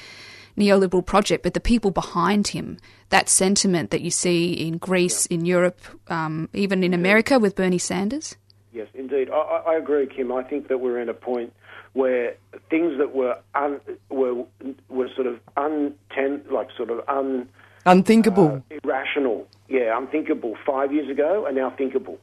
[0.56, 2.76] neoliberal project, but the people behind him,
[3.08, 7.78] that sentiment that you see in Greece, in Europe, um, even in America with Bernie
[7.78, 8.36] Sanders.
[8.72, 9.30] Yes, indeed.
[9.30, 10.32] I, I I agree, Kim.
[10.32, 11.52] I think that we're in a point
[11.94, 12.34] where
[12.70, 14.44] things that were un, were
[14.88, 17.48] were sort of unten, like sort of un
[17.84, 18.62] Unthinkable.
[18.84, 22.18] irrational, yeah, unthinkable five years ago are now thinkable.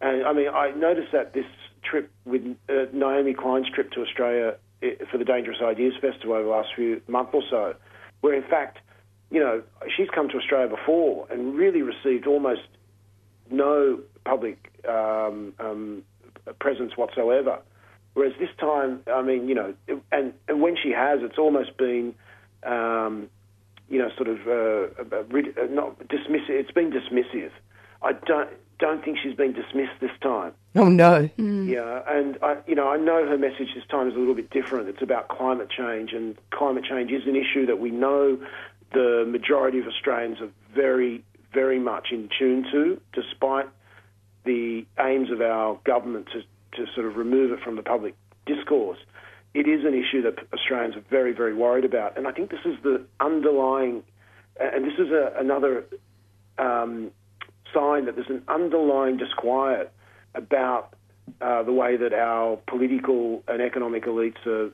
[0.00, 1.46] And I mean, I noticed that this
[1.88, 6.42] trip with uh, Naomi Klein's trip to Australia eh, for the Dangerous Ideas Festival over
[6.42, 7.74] the last few month or so,
[8.22, 8.78] where in fact,
[9.30, 9.62] you know,
[9.96, 12.62] she's come to Australia before and really received almost
[13.50, 16.02] no public um, um,
[16.58, 17.60] presence whatsoever.
[18.14, 19.74] Whereas this time, I mean, you know,
[20.10, 22.14] and, and when she has, it's almost been,
[22.64, 23.28] um,
[23.88, 26.50] you know, sort of uh, uh, uh, not dismissive.
[26.50, 27.50] It's been dismissive.
[28.02, 30.52] I don't don't think she's been dismissed this time.
[30.74, 31.30] Oh no.
[31.36, 34.50] Yeah, and I, you know, I know her message this time is a little bit
[34.50, 34.88] different.
[34.88, 38.38] It's about climate change, and climate change is an issue that we know
[38.92, 43.68] the majority of Australians are very, very much in tune to, despite
[44.44, 46.42] the aims of our government to,
[46.76, 48.14] to sort of remove it from the public
[48.46, 48.98] discourse.
[49.54, 52.64] It is an issue that Australians are very, very worried about, and I think this
[52.64, 54.02] is the underlying,
[54.60, 55.84] and this is a, another
[56.58, 57.12] um,
[57.72, 59.92] sign that there's an underlying disquiet
[60.34, 60.94] about
[61.40, 64.72] uh, the way that our political and economic elites are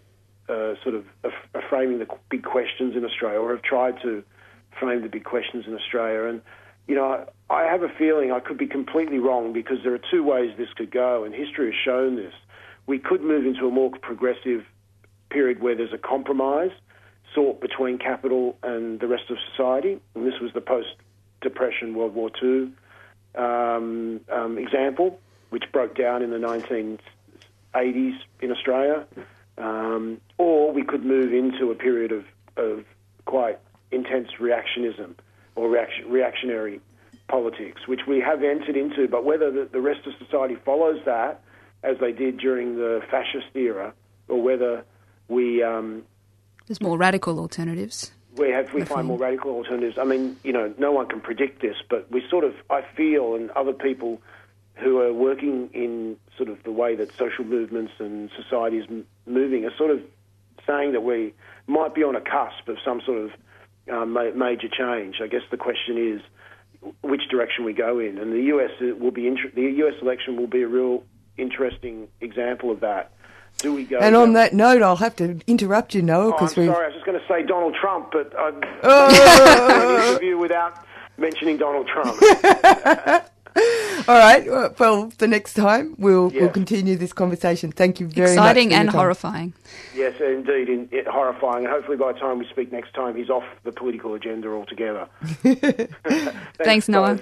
[0.48, 4.24] uh, sort of are, framing the big questions in Australia, or have tried to
[4.78, 6.24] frame the big questions in Australia.
[6.24, 6.40] And
[6.88, 10.24] you know, I have a feeling I could be completely wrong because there are two
[10.24, 12.34] ways this could go, and history has shown this.
[12.86, 14.64] We could move into a more progressive
[15.30, 16.72] period where there's a compromise
[17.34, 22.30] sought between capital and the rest of society, and this was the post-depression World War
[22.42, 22.72] II
[23.36, 25.18] um, um, example,
[25.50, 29.06] which broke down in the 1980s in Australia.
[29.58, 32.24] Um, or we could move into a period of,
[32.56, 32.84] of
[33.26, 33.58] quite
[33.90, 35.14] intense reactionism
[35.54, 36.80] or reaction, reactionary
[37.28, 39.06] politics, which we have entered into.
[39.08, 41.42] But whether the, the rest of society follows that,
[41.82, 43.92] as they did during the fascist era,
[44.28, 44.84] or whether
[45.30, 46.02] we um,
[46.66, 48.12] There's more radical alternatives.
[48.36, 49.96] we have we find more radical alternatives.
[49.98, 53.34] I mean, you know, no one can predict this, but we sort of, I feel,
[53.36, 54.20] and other people
[54.74, 59.06] who are working in sort of the way that social movements and society is m-
[59.26, 60.00] moving are sort of
[60.66, 61.34] saying that we
[61.66, 63.30] might be on a cusp of some sort of
[63.92, 65.16] uh, ma- major change.
[65.22, 66.20] I guess the question is
[67.02, 70.46] which direction we go in, and the US will be inter- the US election will
[70.46, 71.04] be a real
[71.36, 73.12] interesting example of that.
[73.60, 73.98] Do we go?
[73.98, 76.50] And on that note, I'll have to interrupt you, Noah, Oh, I'm we've.
[76.50, 76.68] sorry.
[76.68, 78.50] I was just going to say Donald Trump, but I
[78.82, 80.00] Oh.
[80.00, 80.84] an interview without
[81.18, 82.16] mentioning Donald Trump.
[84.08, 84.46] All right.
[84.78, 87.72] Well, the next time we'll we'll continue this conversation.
[87.72, 88.72] Thank you very Exciting much.
[88.72, 89.52] Exciting and horrifying.
[89.94, 91.64] yes, indeed, in, it, horrifying.
[91.64, 95.08] And hopefully, by the time we speak next time, he's off the political agenda altogether.
[96.64, 97.18] Thanks, Noah.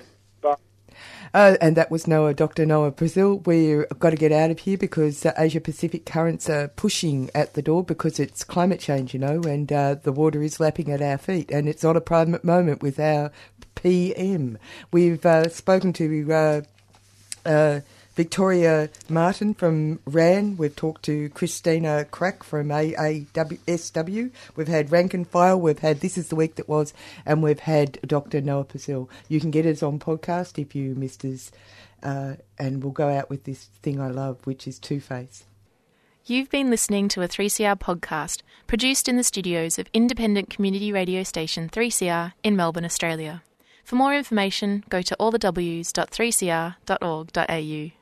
[1.34, 2.64] Uh, and that was Noah, Dr.
[2.66, 3.46] Noah Bassil.
[3.46, 7.54] We've got to get out of here because uh, Asia Pacific currents are pushing at
[7.54, 11.02] the door because it's climate change, you know, and uh, the water is lapping at
[11.02, 11.50] our feet.
[11.50, 13.30] And it's not a private moment with our
[13.74, 14.58] PM.
[14.90, 16.62] We've uh, spoken to uh,
[17.44, 17.80] uh,
[18.18, 20.56] Victoria Martin from RAN.
[20.56, 24.32] We've talked to Christina Craik from AASW.
[24.56, 25.60] We've had Rank and File.
[25.60, 26.92] We've had This is the Week That Was.
[27.24, 28.40] And we've had Dr.
[28.40, 29.08] Noah Bassil.
[29.28, 31.52] You can get us on podcast if you missed us.
[32.02, 35.44] Uh, and we'll go out with this thing I love, which is Two Face.
[36.26, 41.22] You've been listening to a 3CR podcast produced in the studios of independent community radio
[41.22, 43.44] station 3CR in Melbourne, Australia.
[43.84, 47.97] For more information, go to allthews.3cr.org.au.